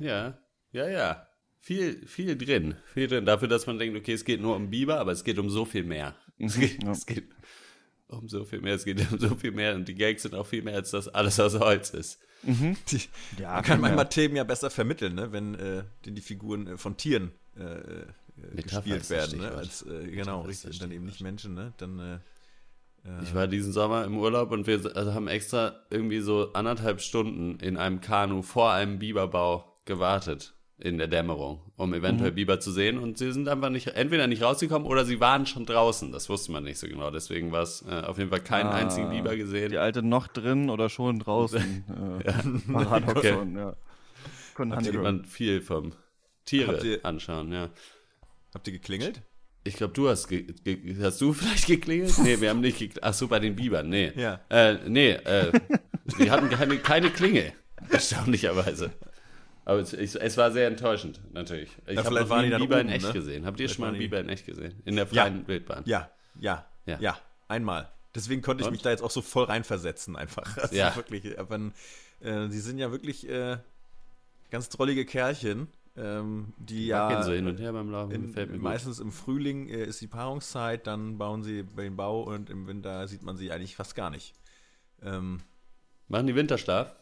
Ja, 0.00 0.38
ja, 0.72 0.88
ja. 0.88 1.26
Viel, 1.60 2.04
viel 2.08 2.36
drin. 2.36 2.74
Viel 2.92 3.06
drin. 3.06 3.24
Dafür, 3.24 3.46
dass 3.46 3.68
man 3.68 3.78
denkt, 3.78 3.96
okay, 3.96 4.14
es 4.14 4.24
geht 4.24 4.40
nur 4.40 4.56
um 4.56 4.70
Biber, 4.70 4.98
aber 4.98 5.12
es 5.12 5.22
geht 5.22 5.38
um 5.38 5.48
so 5.48 5.64
viel 5.64 5.84
mehr. 5.84 6.16
Es 6.38 6.58
geht, 6.58 6.82
ja. 6.82 6.90
es 6.90 7.06
geht 7.06 7.28
um 8.12 8.28
so 8.28 8.44
viel 8.44 8.60
mehr. 8.60 8.74
Es 8.74 8.84
geht 8.84 9.00
um 9.12 9.18
so 9.18 9.34
viel 9.34 9.52
mehr. 9.52 9.74
Und 9.74 9.88
die 9.88 9.94
Gags 9.94 10.22
sind 10.22 10.34
auch 10.34 10.46
viel 10.46 10.62
mehr, 10.62 10.74
als 10.74 10.90
das 10.90 11.08
alles 11.08 11.38
aus 11.40 11.58
Holz 11.58 11.90
ist. 11.90 12.18
Die, 12.42 13.00
Ja, 13.40 13.54
man 13.54 13.62
kann 13.62 13.80
manchmal 13.80 14.08
Themen 14.08 14.34
ja 14.34 14.42
besser 14.42 14.68
vermitteln, 14.68 15.14
ne? 15.14 15.30
wenn 15.30 15.54
äh, 15.54 15.84
die 16.04 16.20
Figuren 16.20 16.66
äh, 16.66 16.76
von 16.76 16.96
Tieren 16.96 17.30
äh, 17.56 17.62
äh, 17.62 18.62
gespielt 18.62 19.08
werden. 19.10 19.38
Ne? 19.38 19.50
Als, 19.52 19.82
äh, 19.82 20.10
genau, 20.10 20.40
richtig. 20.40 20.78
Dann 20.80 20.90
eben 20.90 21.04
nicht 21.04 21.20
Menschen. 21.20 21.54
Ne? 21.54 21.72
Dann, 21.76 21.98
äh, 22.00 23.22
Ich 23.22 23.32
war 23.34 23.46
diesen 23.46 23.72
Sommer 23.72 24.04
im 24.04 24.18
Urlaub 24.18 24.50
und 24.50 24.66
wir 24.66 24.96
also 24.96 25.14
haben 25.14 25.28
extra 25.28 25.76
irgendwie 25.90 26.20
so 26.20 26.52
anderthalb 26.52 27.00
Stunden 27.00 27.60
in 27.60 27.76
einem 27.76 28.00
Kanu 28.00 28.42
vor 28.42 28.72
einem 28.72 28.98
Biberbau 28.98 29.72
gewartet 29.84 30.54
in 30.82 30.98
der 30.98 31.06
Dämmerung, 31.08 31.60
um 31.76 31.94
eventuell 31.94 32.32
Biber 32.32 32.58
zu 32.60 32.72
sehen. 32.72 32.98
Und 32.98 33.16
sie 33.18 33.32
sind 33.32 33.48
einfach 33.48 33.70
nicht, 33.70 33.86
entweder 33.88 34.26
nicht 34.26 34.42
rausgekommen 34.42 34.86
oder 34.88 35.04
sie 35.04 35.20
waren 35.20 35.46
schon 35.46 35.64
draußen. 35.64 36.10
Das 36.12 36.28
wusste 36.28 36.50
man 36.52 36.64
nicht 36.64 36.78
so 36.78 36.86
genau. 36.88 37.10
Deswegen 37.10 37.52
war 37.52 37.62
es 37.62 37.82
äh, 37.88 38.00
auf 38.02 38.18
jeden 38.18 38.30
Fall 38.30 38.40
keinen 38.40 38.66
Ah, 38.68 38.74
einzigen 38.74 39.10
Biber 39.10 39.36
gesehen. 39.36 39.70
Die 39.70 39.78
alte 39.78 40.02
noch 40.02 40.26
drin 40.26 40.70
oder 40.70 40.88
schon 40.88 41.18
draußen. 41.20 41.84
äh, 42.24 42.72
Paradoxon, 42.72 43.56
ja. 43.56 43.70
Da 43.70 43.76
Conundrum. 44.54 44.84
sieht 44.84 45.02
man 45.02 45.24
viel 45.24 45.60
vom 45.62 45.92
Tiere 46.44 46.72
Habt 46.72 46.84
ihr- 46.84 47.04
anschauen, 47.06 47.52
ja. 47.52 47.70
habt 48.54 48.66
ihr 48.66 48.72
geklingelt? 48.72 49.22
Ich 49.64 49.76
glaube, 49.76 49.92
du 49.94 50.08
hast 50.08 50.26
ge 50.28 50.42
ge 50.64 50.96
hast 51.00 51.20
du 51.20 51.32
vielleicht 51.32 51.68
geklingelt? 51.68 52.12
Nee, 52.18 52.40
wir 52.40 52.50
haben 52.50 52.60
nicht 52.60 52.74
geklingelt. 52.78 53.04
Ach 53.04 53.14
so, 53.14 53.28
bei 53.28 53.38
den 53.38 53.54
Bibern, 53.54 53.88
nee. 53.88 54.12
Ja. 54.16 54.40
Äh, 54.50 54.78
nee, 54.88 55.12
äh, 55.12 55.52
wir 56.16 56.30
hatten 56.32 56.50
keine, 56.50 56.76
keine 56.78 57.10
Klingel, 57.10 57.52
erstaunlicherweise. 57.88 58.90
Aber 59.64 59.78
es, 59.78 59.92
ich, 59.92 60.14
es 60.20 60.36
war 60.36 60.50
sehr 60.50 60.66
enttäuschend, 60.66 61.20
natürlich. 61.32 61.70
Ich 61.86 61.96
habe 61.96 62.08
vielleicht 62.08 62.28
noch 62.28 62.42
nie 62.42 62.50
Biber 62.50 62.80
in 62.80 62.86
oben, 62.88 62.94
echt 62.96 63.06
ne? 63.06 63.12
gesehen. 63.12 63.46
Habt 63.46 63.60
ihr 63.60 63.68
Vielleicht 63.68 63.76
schon 63.76 63.82
mal 63.84 63.88
einen 63.90 63.98
Biber 63.98 64.20
in 64.20 64.28
echt 64.28 64.44
gesehen? 64.46 64.74
In 64.84 64.96
der 64.96 65.06
Ja. 65.12 65.22
freien 65.22 65.46
Wildbahn? 65.46 65.82
Ja, 65.86 66.10
ja, 66.40 66.66
Ja. 66.86 66.98
ja, 67.00 67.18
einmal. 67.48 67.88
Deswegen 68.14 68.42
konnte 68.42 68.62
ich 68.62 68.66
Und? 68.66 68.72
mich 68.72 68.82
da 68.82 68.90
jetzt 68.90 69.02
auch 69.02 69.10
so 69.10 69.22
voll 69.22 69.44
reinversetzen 69.44 70.16
einfach. 70.16 70.56
Also 70.62 70.74
Ja. 70.74 70.94
wirklich, 70.96 71.38
aber 71.38 71.60
äh, 72.20 72.48
sie 72.48 72.60
sind 72.60 72.78
ja 72.78 72.90
wirklich 72.90 73.28
äh, 73.28 73.58
ganz 74.50 74.68
drollige 74.68 75.04
Kerlchen, 75.06 75.68
ähm, 75.96 76.52
die 76.58 76.88
ja 76.88 77.08
Wackeln 77.08 77.22
so 77.22 77.32
hin 77.32 77.46
und 77.46 77.60
her 77.60 77.72
beim 77.72 77.90
Laufen, 77.90 78.34
in, 78.34 78.60
meistens 78.60 78.98
im 78.98 79.12
Frühling 79.12 79.68
äh, 79.68 79.84
ist 79.84 80.00
die 80.00 80.08
Paarungszeit, 80.08 80.86
dann 80.86 81.18
bauen 81.18 81.42
sie 81.42 81.62
den 81.64 81.96
Bau 81.96 82.22
und 82.22 82.50
im 82.50 82.66
Winter 82.66 83.06
sieht 83.08 83.22
man 83.22 83.36
sie 83.36 83.52
eigentlich 83.52 83.76
fast 83.76 83.94
gar 83.94 84.10
nicht. 84.10 84.34
Ähm, 85.02 85.40
Machen 86.08 86.26
die 86.26 86.34
Winterschlaf? 86.34 86.94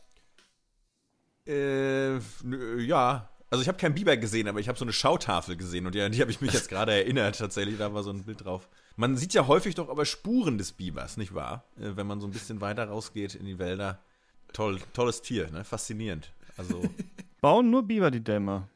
Äh, 1.51 2.21
nö, 2.45 2.81
ja, 2.81 3.29
also 3.51 3.63
ich 3.63 3.69
habe 3.69 3.79
keinen 3.79 3.95
Biber 3.95 4.17
gesehen, 4.17 4.47
aber 4.47 4.61
ich 4.61 4.69
habe 4.69 4.79
so 4.79 4.85
eine 4.85 4.93
Schautafel 4.93 5.57
gesehen 5.57 5.85
und 5.87 5.95
ja, 5.97 6.07
an 6.07 6.13
die 6.13 6.21
habe 6.21 6.31
ich 6.31 6.41
mich 6.41 6.53
jetzt 6.53 6.69
gerade 6.69 6.93
erinnert 6.93 7.37
tatsächlich, 7.39 7.79
da 7.79 7.93
war 7.93 8.05
so 8.05 8.11
ein 8.11 8.23
Bild 8.23 8.45
drauf. 8.45 8.69
Man 8.97 9.17
sieht 9.17 9.35
ja 9.35 9.49
häufig 9.49 9.75
doch 9.75 9.89
aber 9.89 10.05
Spuren 10.05 10.57
des 10.57 10.73
Bibers, 10.73 11.17
nicht 11.17 11.35
wahr? 11.35 11.65
Äh, 11.77 11.97
wenn 11.97 12.07
man 12.07 12.21
so 12.21 12.29
ein 12.29 12.33
bisschen 12.33 12.61
weiter 12.61 12.85
rausgeht 12.85 13.35
in 13.35 13.47
die 13.47 13.59
Wälder. 13.59 13.99
Toll, 14.53 14.81
tolles 14.93 15.23
Tier, 15.23 15.51
ne? 15.51 15.65
Faszinierend. 15.65 16.33
Also, 16.57 16.83
Bauen 17.41 17.71
nur 17.71 17.83
Biber 17.83 18.11
die 18.11 18.23
Dämme. 18.23 18.69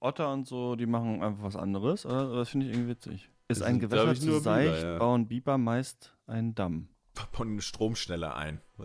Otter 0.00 0.32
und 0.32 0.46
so, 0.46 0.76
die 0.76 0.86
machen 0.86 1.22
einfach 1.22 1.42
was 1.42 1.56
anderes. 1.56 2.06
Oder? 2.06 2.34
Das 2.36 2.50
finde 2.50 2.66
ich 2.66 2.72
irgendwie 2.72 2.90
witzig. 2.90 3.30
Ist 3.48 3.60
Das 3.60 3.66
ein 3.66 3.80
Gewässer 3.80 4.14
zu 4.14 4.40
seicht, 4.40 4.82
ja. 4.82 4.98
bauen 4.98 5.28
Biber 5.28 5.58
meist 5.58 6.14
einen 6.26 6.54
Damm. 6.54 6.88
bauen 7.32 7.48
den 7.48 7.60
Strom 7.60 7.96
schneller 7.96 8.36
ein. 8.36 8.60
Du, 8.76 8.84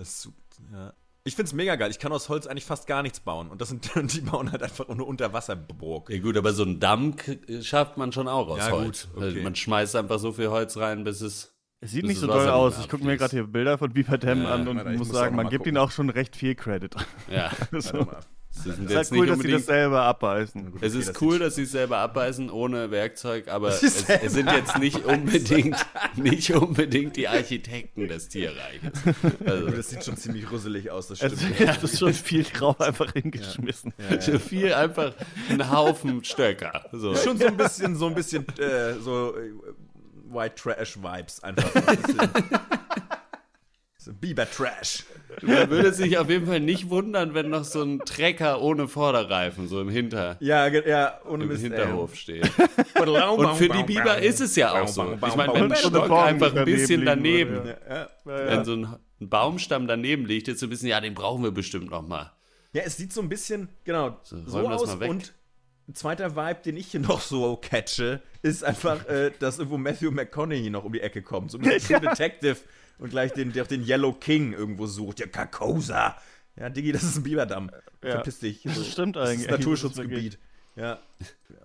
ja. 0.73 0.93
Ich 1.23 1.35
find's 1.35 1.53
mega 1.53 1.75
geil. 1.75 1.91
Ich 1.91 1.99
kann 1.99 2.11
aus 2.11 2.29
Holz 2.29 2.47
eigentlich 2.47 2.65
fast 2.65 2.87
gar 2.87 3.03
nichts 3.03 3.19
bauen. 3.19 3.49
Und 3.49 3.61
das 3.61 3.69
sind, 3.69 3.89
die 4.13 4.21
bauen 4.21 4.51
halt 4.51 4.63
einfach 4.63 4.87
nur 4.87 5.07
Unterwasserburg. 5.07 6.09
Ja 6.09 6.19
gut, 6.19 6.35
aber 6.37 6.51
so 6.53 6.63
einen 6.63 6.79
Damm 6.79 7.15
k- 7.15 7.37
schafft 7.61 7.97
man 7.97 8.11
schon 8.11 8.27
auch 8.27 8.47
aus 8.47 8.57
Ja, 8.57 8.71
Holz. 8.71 9.07
gut, 9.13 9.21
Weil 9.21 9.31
okay. 9.31 9.43
Man 9.43 9.55
schmeißt 9.55 9.95
einfach 9.95 10.17
so 10.19 10.31
viel 10.31 10.49
Holz 10.49 10.77
rein, 10.77 11.03
bis 11.03 11.21
es 11.21 11.53
Es 11.79 11.91
sieht 11.91 12.05
nicht 12.05 12.19
so 12.19 12.25
nicht 12.27 12.35
aus. 12.35 12.79
Ich 12.79 12.89
gucke 12.89 13.03
mir 13.05 13.17
gerade 13.17 13.31
hier 13.31 13.45
Bilder 13.45 13.77
von 13.77 13.91
Biberdämmen 13.93 14.45
Ja, 14.45 14.55
an 14.55 14.67
und 14.67 14.83
muss 14.83 14.97
muss 14.97 15.09
sagen, 15.09 15.35
man 15.35 15.49
gibt 15.49 15.67
ihnen 15.67 15.77
auch 15.77 15.91
schon 15.91 16.09
recht 16.09 16.35
viel 16.35 16.55
Credit. 16.55 16.95
ja. 17.29 17.51
Das 17.71 17.93
Sind 18.53 18.73
ist 18.73 18.91
jetzt 18.91 19.11
halt 19.11 19.19
cool, 19.19 19.27
dass 19.27 19.39
sie 19.39 19.51
das 19.51 19.65
selber 19.65 20.01
abbeißen. 20.03 20.67
Es 20.81 20.91
Okay, 20.91 20.99
ist 20.99 21.09
das 21.09 21.21
cool, 21.21 21.39
dass 21.39 21.55
sie 21.55 21.63
es 21.63 21.71
selber 21.71 21.97
abbeißen 21.99 22.49
ohne 22.49 22.91
Werkzeug, 22.91 23.47
aber 23.47 23.69
es, 23.69 23.81
es 24.09 24.33
sind 24.33 24.51
jetzt 24.51 24.77
nicht 24.77 25.05
unbedingt, 25.05 25.77
nicht 26.17 26.51
unbedingt 26.51 27.15
die 27.15 27.27
Architekten 27.29 28.07
des 28.09 28.27
Tierreiches. 28.27 28.91
Also, 29.45 29.69
Das 29.69 29.89
sieht 29.89 30.03
schon 30.03 30.17
ziemlich 30.17 30.51
russelig 30.51 30.91
aus, 30.91 31.07
das 31.07 31.21
Es 31.21 31.41
stimmt. 31.41 31.59
ist 31.83 31.83
ist 31.83 31.99
schon 31.99 32.13
viel 32.13 32.43
drauf 32.43 32.79
einfach 32.81 33.13
hingeschmissen. 33.13 33.93
so 34.19 34.37
viel 34.37 34.73
einfach 34.73 35.13
ein 35.49 35.71
Haufen 35.71 36.23
Stöcker. 36.23 36.85
So. 36.91 37.15
Schon 37.15 37.37
so 37.37 37.47
ein 37.47 37.57
bisschen, 37.57 37.95
so 37.95 38.07
ein 38.07 38.15
bisschen, 38.15 38.45
äh, 38.59 38.95
so 38.99 39.33
äh, 39.37 39.53
White 40.29 40.55
Trash 40.55 40.97
Vibes 40.97 41.41
einfach. 41.43 41.71
So 41.71 41.79
ein 41.79 41.95
bisschen. 41.97 42.19
so 43.97 44.13
Biber 44.13 44.49
Trash. 44.49 45.03
Man 45.41 45.69
würde 45.69 45.93
sich 45.93 46.17
auf 46.17 46.29
jeden 46.29 46.45
Fall 46.45 46.59
nicht 46.59 46.89
wundern, 46.89 47.33
wenn 47.33 47.49
noch 47.49 47.63
so 47.63 47.81
ein 47.83 47.99
Trecker 47.99 48.61
ohne 48.61 48.87
Vorderreifen 48.87 49.67
so 49.67 49.81
im, 49.81 49.89
Hinter, 49.89 50.37
Ja, 50.39 50.67
ja, 50.67 51.19
ohne 51.27 51.43
im 51.43 51.49
Mist. 51.49 51.63
Hinterhof 51.63 52.15
steht. 52.15 52.43
ey. 52.45 53.07
Und 53.37 53.55
für 53.55 53.69
die 53.69 53.83
Biber 53.83 54.19
ist 54.19 54.41
es 54.41 54.55
ja 54.55 54.81
auch 54.81 54.87
so. 54.87 55.13
Ich 55.13 55.35
meine, 55.35 55.53
wenn 55.53 55.63
ein 55.71 55.75
so 55.75 55.89
Stock 55.89 56.11
einfach 56.11 56.55
ein 56.55 56.65
bisschen 56.65 57.05
daneben 57.05 57.61
Ja, 57.65 57.97
ja. 57.99 58.07
wenn 58.25 58.65
so 58.65 58.73
ein 58.75 58.95
Baumstamm 59.19 59.87
daneben 59.87 60.25
liegt, 60.25 60.47
jetzt 60.47 60.59
so 60.59 60.67
ein 60.67 60.69
bisschen, 60.69 60.89
ja, 60.89 60.99
den 60.99 61.13
brauchen 61.13 61.43
wir 61.43 61.51
bestimmt 61.51 61.89
noch 61.91 62.07
mal. 62.07 62.31
Ja, 62.73 62.83
es 62.85 62.97
sieht 62.97 63.11
so 63.13 63.21
ein 63.21 63.29
bisschen, 63.29 63.69
genau, 63.83 64.17
so, 64.23 64.37
das 64.37 64.55
aus 64.55 64.87
mal 64.87 64.99
weg. 65.01 65.09
und 65.09 65.33
ein 65.89 65.95
zweiter 65.95 66.35
Vibe, 66.35 66.61
den 66.65 66.77
ich 66.77 66.87
hier 66.87 67.01
noch 67.01 67.21
so 67.21 67.57
catche, 67.57 68.21
ist 68.41 68.63
einfach, 68.63 69.05
äh, 69.07 69.31
dass 69.39 69.57
irgendwo 69.59 69.77
Matthew 69.77 70.11
McConaughey 70.11 70.69
noch 70.69 70.85
um 70.85 70.93
die 70.93 71.01
Ecke 71.01 71.21
kommt. 71.21 71.51
So 71.51 71.57
ein 71.57 71.63
True 71.63 71.99
Detective 72.01 72.57
und 73.01 73.09
gleich 73.09 73.33
den, 73.33 73.51
der 73.51 73.63
auch 73.63 73.67
den 73.67 73.85
Yellow 73.85 74.13
King 74.13 74.53
irgendwo 74.53 74.87
sucht. 74.87 75.19
Ja, 75.19 75.27
Carcosa. 75.27 76.15
Ja, 76.55 76.69
Diggi, 76.69 76.91
das 76.93 77.03
ist 77.03 77.17
ein 77.17 77.23
Biberdamm. 77.23 77.69
Ja. 78.03 78.11
Verpiss 78.11 78.39
dich. 78.39 78.63
Das 78.63 78.75
So, 78.75 78.83
stimmt 78.83 79.15
das 79.17 79.29
eigentlich. 79.29 79.45
ist 79.47 79.51
Naturschutzgebiet. 79.51 80.39
Ja. 80.77 80.99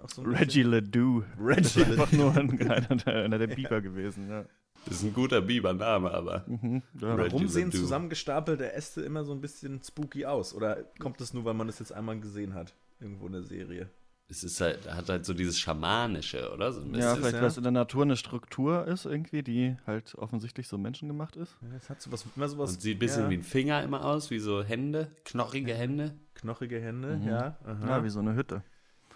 Auch 0.03 0.11
so 0.11 0.23
Reggie 0.23 0.63
Ledoux. 0.65 1.23
Reggie 1.41 1.85
Einfach 1.85 2.11
nur 2.13 2.37
ein, 2.37 2.61
einer, 2.71 2.97
der- 2.97 3.25
einer 3.25 3.39
der 3.39 3.47
Biber 3.47 3.81
gewesen, 3.81 4.29
ja. 4.29 4.45
Das 4.85 4.97
ist 4.99 5.03
ein 5.05 5.15
guter 5.15 5.41
Biber-Name, 5.43 6.11
aber. 6.13 6.45
ja. 6.49 6.81
Warum 6.95 7.21
Reggie 7.21 7.49
sehen 7.49 7.67
Ledoux. 7.71 7.79
zusammengestapelte 7.83 8.73
Äste 8.73 9.03
immer 9.03 9.25
so 9.25 9.33
ein 9.33 9.41
bisschen 9.41 9.81
spooky 9.83 10.27
aus? 10.27 10.55
Oder 10.55 10.85
kommt 11.01 11.21
das 11.21 11.35
nur, 11.35 11.45
weil 11.45 11.55
man 11.55 11.67
das 11.67 11.79
jetzt 11.81 11.93
einmal 11.93 12.19
gesehen 12.21 12.55
hat? 12.55 12.75
Irgendwo 13.01 13.27
in 13.27 13.33
der 13.33 13.43
Serie. 13.43 13.89
Es 14.29 14.43
ist 14.43 14.61
halt, 14.61 14.93
hat 14.93 15.09
halt 15.09 15.25
so 15.25 15.35
dieses 15.35 15.59
Schamanische, 15.61 16.53
oder? 16.53 16.73
So 16.73 16.81
ein 16.81 16.93
Ja, 16.95 17.15
vielleicht, 17.15 17.37
ja. 17.37 17.41
weil 17.43 17.49
es 17.49 17.57
in 17.59 17.63
der 17.63 17.71
Natur 17.71 18.03
eine 18.03 18.17
Struktur 18.17 18.85
ist, 18.87 19.05
irgendwie, 19.07 19.45
die 19.45 19.77
halt 19.87 20.17
offensichtlich 20.17 20.67
so 20.67 20.79
menschengemacht 20.79 21.37
ist. 21.37 21.57
Ja, 21.63 21.77
es 21.77 21.89
hat 21.89 22.03
sowas, 22.03 22.25
immer 22.35 22.49
sowas. 22.49 22.73
Und 22.73 22.81
sieht 22.83 22.97
ein 22.97 22.99
bisschen 22.99 23.23
ja, 23.25 23.31
wie 23.31 23.37
ein 23.37 23.45
Finger 23.45 23.83
immer 23.85 24.05
aus, 24.05 24.31
wie 24.31 24.41
so 24.41 24.65
Hände, 24.65 25.13
knochige 25.25 25.75
Hände. 25.75 26.19
knochige 26.35 26.81
Hände, 26.81 27.21
ja. 27.25 27.57
Aha. 27.65 27.89
Ja, 27.89 28.05
wie 28.05 28.11
so 28.11 28.19
eine 28.19 28.35
Hütte. 28.35 28.65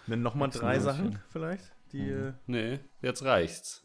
Nenn 0.07 0.21
nochmal 0.21 0.49
drei 0.49 0.79
Sachen 0.79 1.19
vielleicht, 1.29 1.71
die. 1.91 2.09
äh, 2.09 2.33
Nee, 2.47 2.79
jetzt 3.01 3.23
reicht's. 3.25 3.83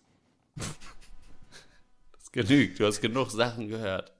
Das 0.54 2.30
genügt, 2.30 2.78
du 2.78 2.86
hast 2.86 3.00
genug 3.00 3.30
Sachen 3.32 3.66
gehört. 3.68 4.12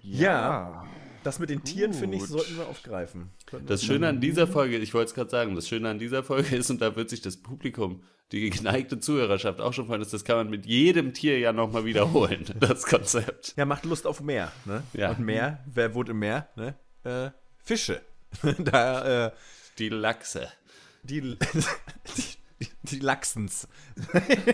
Ja. 0.00 0.86
Das 1.24 1.38
mit 1.40 1.50
den 1.50 1.64
Tieren, 1.64 1.92
finde 1.92 2.16
ich, 2.16 2.22
Gut. 2.22 2.30
sollten 2.30 2.56
wir 2.56 2.68
aufgreifen. 2.68 3.30
Sollten 3.50 3.66
Das 3.66 3.82
wir- 3.82 3.86
Schöne 3.88 4.08
an 4.08 4.20
dieser 4.20 4.46
Folge, 4.46 4.76
ich 4.78 4.94
wollte 4.94 5.08
es 5.08 5.14
gerade 5.14 5.30
sagen, 5.30 5.54
das 5.56 5.66
Schöne 5.68 5.88
an 5.88 5.98
dieser 5.98 6.22
Folge 6.22 6.54
ist, 6.56 6.70
und 6.70 6.80
da 6.80 6.94
wird 6.94 7.10
sich 7.10 7.22
das 7.22 7.38
Publikum, 7.38 8.02
die 8.32 8.48
geneigte 8.50 8.98
Zuhörerschaft 9.00 9.60
auch 9.60 9.72
schon 9.72 9.86
freuen, 9.86 10.02
ist, 10.02 10.12
das 10.12 10.24
kann 10.24 10.36
man 10.36 10.50
mit 10.50 10.66
jedem 10.66 11.12
Tier 11.14 11.38
ja 11.38 11.52
nochmal 11.52 11.84
wiederholen, 11.84 12.44
das 12.60 12.84
Konzept. 12.86 13.54
Ja, 13.56 13.64
macht 13.64 13.84
Lust 13.84 14.06
auf 14.06 14.20
mehr. 14.20 14.52
Ne? 14.64 14.82
Ja. 14.92 15.10
Und 15.10 15.20
Meer, 15.20 15.64
wer 15.66 15.94
wohnt 15.94 16.08
im 16.08 16.18
Meer? 16.20 16.48
Ne? 16.56 16.74
Äh, 17.04 17.30
Fische. 17.62 18.00
da, 18.58 19.26
äh, 19.26 19.32
Die 19.78 19.88
Lachse. 19.88 20.48
die, 21.02 21.20
die, 22.60 22.68
die 22.82 22.98
Lachsens. 23.00 23.68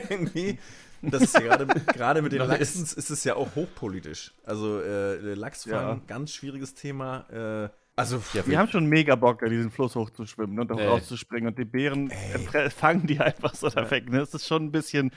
Irgendwie. 0.08 0.58
Das 1.02 1.22
ist 1.22 1.34
ja 1.34 1.40
gerade 1.40 1.66
gerade 1.66 2.22
mit 2.22 2.32
den 2.32 2.38
Noch 2.40 2.48
Lachsens 2.48 2.92
ist 2.92 3.10
es 3.10 3.24
ja 3.24 3.34
auch 3.36 3.54
hochpolitisch. 3.54 4.32
Also 4.44 4.80
äh, 4.80 5.16
Lachsfang, 5.34 5.72
Ja. 5.72 6.00
ganz 6.06 6.32
schwieriges 6.32 6.74
Thema. 6.74 7.26
Äh, 7.30 7.68
also 7.96 8.22
Wir 8.46 8.58
haben 8.58 8.68
schon 8.70 8.86
mega 8.86 9.14
Bock, 9.16 9.40
da 9.40 9.46
diesen 9.48 9.70
Fluss 9.70 9.94
hochzuschwimmen 9.94 10.58
und 10.58 10.72
auch 10.72 10.78
Ey. 10.78 10.86
rauszuspringen. 10.86 11.48
Und 11.48 11.58
die 11.58 11.64
Bären 11.64 12.10
äh, 12.10 12.36
fre- 12.38 12.70
fangen 12.70 13.06
die 13.06 13.20
einfach 13.20 13.54
so 13.54 13.68
da 13.68 13.90
weg. 13.90 14.08
Ne? 14.10 14.18
Das 14.20 14.32
ist 14.34 14.46
schon 14.46 14.64
ein 14.64 14.72
bisschen 14.72 15.10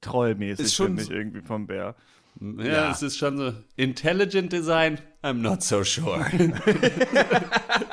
trollmäßig, 0.00 0.66
Ist 0.66 0.74
schon 0.74 0.86
finde 0.86 1.02
ich, 1.02 1.08
so- 1.08 1.14
irgendwie 1.14 1.40
vom 1.42 1.66
Bär. 1.66 1.94
Ja, 2.40 2.64
Ja. 2.64 2.90
es 2.92 3.02
ist 3.02 3.18
schon 3.18 3.36
so. 3.36 3.52
Intelligent 3.76 4.52
Design, 4.52 4.98
I'm 5.22 5.34
not 5.34 5.62
so 5.62 5.82
sure. 5.82 6.24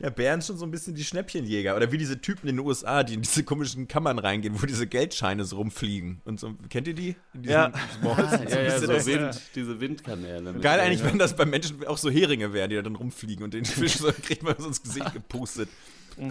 Ja, 0.00 0.08
Bären 0.08 0.40
schon 0.40 0.56
so 0.56 0.64
ein 0.64 0.70
bisschen 0.70 0.94
die 0.94 1.04
Schnäppchenjäger. 1.04 1.76
Oder 1.76 1.92
wie 1.92 1.98
diese 1.98 2.20
Typen 2.22 2.48
in 2.48 2.56
den 2.56 2.66
USA, 2.66 3.02
die 3.02 3.14
in 3.14 3.22
diese 3.22 3.44
komischen 3.44 3.86
Kammern 3.86 4.18
reingehen, 4.18 4.60
wo 4.60 4.64
diese 4.64 4.86
Geldscheine 4.86 5.44
so 5.44 5.56
rumfliegen. 5.56 6.22
Und 6.24 6.40
so, 6.40 6.54
kennt 6.70 6.88
ihr 6.88 6.94
die? 6.94 7.16
Ja. 7.42 7.70
Malls? 8.02 8.32
ja, 8.50 8.62
ja, 8.62 8.78
bisschen 8.78 9.00
so 9.00 9.06
Wind, 9.06 9.40
diese 9.54 9.80
Windkanäle. 9.80 10.54
Geil 10.60 10.80
eigentlich, 10.80 11.04
wenn 11.04 11.18
das 11.18 11.36
bei 11.36 11.44
Menschen 11.44 11.86
auch 11.86 11.98
so 11.98 12.10
Heringe 12.10 12.54
wären, 12.54 12.70
die 12.70 12.76
da 12.76 12.82
dann 12.82 12.96
rumfliegen 12.96 13.44
und 13.44 13.52
den 13.52 13.66
Fisch 13.66 13.98
so 13.98 14.10
kriegt 14.22 14.42
man 14.42 14.54
so 14.58 14.68
ins 14.68 14.82
Gesicht 14.82 15.12
gepustet. 15.12 15.68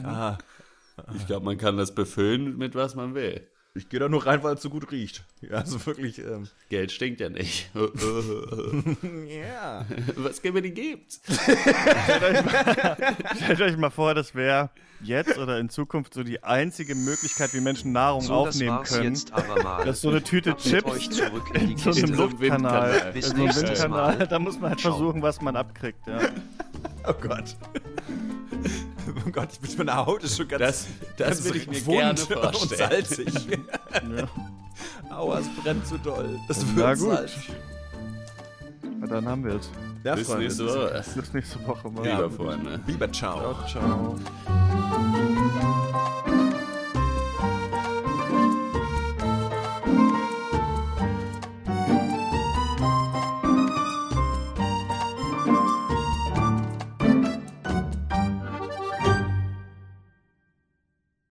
Ah, 0.04 0.38
Ich 1.16 1.28
glaube, 1.28 1.46
man 1.46 1.58
kann 1.58 1.78
das 1.78 1.94
befüllen 1.94 2.58
mit 2.58 2.74
was 2.74 2.96
man 2.96 3.14
will. 3.14 3.48
Ich 3.80 3.90
gehe 3.90 4.00
da 4.00 4.10
nur 4.10 4.26
rein, 4.26 4.44
weil 4.44 4.56
es 4.56 4.62
so 4.62 4.70
gut 4.70 4.92
riecht. 4.92 5.24
Ja, 5.42 5.52
also 5.52 5.84
wirklich, 5.86 6.20
ähm, 6.20 6.48
Geld 6.70 6.92
stinkt 6.92 7.22
ja 7.22 7.30
nicht. 7.30 7.70
ja. 7.74 9.86
was 10.18 10.44
mir 10.44 10.62
die 10.62 10.74
gibt. 10.74 11.20
Stellt 13.44 13.62
euch 13.62 13.78
mal 13.78 13.90
vor, 13.90 14.14
das 14.14 14.36
wäre 14.36 14.70
jetzt 15.02 15.38
oder 15.38 15.60
in 15.60 15.70
Zukunft 15.70 16.14
so 16.14 16.24
die 16.24 16.44
einzige 16.44 16.94
Möglichkeit, 16.94 17.54
wie 17.54 17.62
Menschen 17.62 17.94
Nahrung 17.94 18.22
So, 18.22 18.46
das 18.46 18.56
aufnehmen 18.56 18.78
war's 18.78 18.90
können. 18.90 19.16
jetzt 19.16 19.32
aber 19.32 19.64
mal. 19.64 19.86
Das 19.86 19.98
ist 19.98 20.02
so 20.02 20.10
eine 20.10 20.22
Tüte 20.22 20.58
Chips 20.58 20.92
euch 20.92 21.10
zurück 21.10 21.46
in 21.54 21.68
die 21.68 21.74
in 21.74 21.78
so 21.78 21.92
einem. 21.92 22.14
Luftkanal. 22.16 23.14
In 23.16 23.22
so 23.22 23.34
einem 23.34 23.56
Windkanal. 23.56 24.18
Mal. 24.18 24.28
Da 24.28 24.40
muss 24.40 24.60
man 24.60 24.72
halt 24.72 24.82
versuchen, 24.82 25.22
was 25.22 25.42
man 25.42 25.56
abkriegt. 25.56 26.06
Ja. 26.06 26.20
Oh 27.08 27.14
Gott. 27.14 27.56
Oh 29.26 29.30
Gott, 29.32 29.50
ich 29.54 29.60
bin 29.60 29.78
meine 29.78 29.96
Haut 29.96 30.24
ist 30.24 30.38
schon 30.38 30.48
ganz, 30.48 30.60
Das- 30.62 30.88
das 31.18 31.28
ganz 31.28 31.44
würde 31.46 31.58
ich 31.60 31.68
mir 31.68 31.82
gerne 31.82 32.12
und 32.22 32.34
vorstellen. 32.34 32.90
salzig. 33.06 33.34
Aua, 35.10 35.40
es 35.40 35.48
brennt 35.64 35.86
zu 35.88 35.98
doll. 35.98 36.40
Das 36.48 36.64
Na 36.76 36.76
wird 36.76 37.00
gut. 37.00 37.10
salzig. 37.16 37.50
Na, 39.00 39.08
dann 39.08 39.28
haben 39.28 39.44
wir 39.46 39.56
es. 39.56 39.70
Ja, 40.04 40.16
Bis 40.16 40.28
Freunde. 40.28 40.44
nächste 40.46 40.66
Woche. 40.68 41.04
Bis 41.16 41.34
nächste 41.34 41.68
Woche 41.68 41.90
mal. 41.90 42.06
Lieber 42.08 42.30
Freunde. 42.32 42.78
Biber, 42.86 43.12
ciao. 43.12 43.56
Ciao, 43.66 43.68
ciao. 43.68 44.69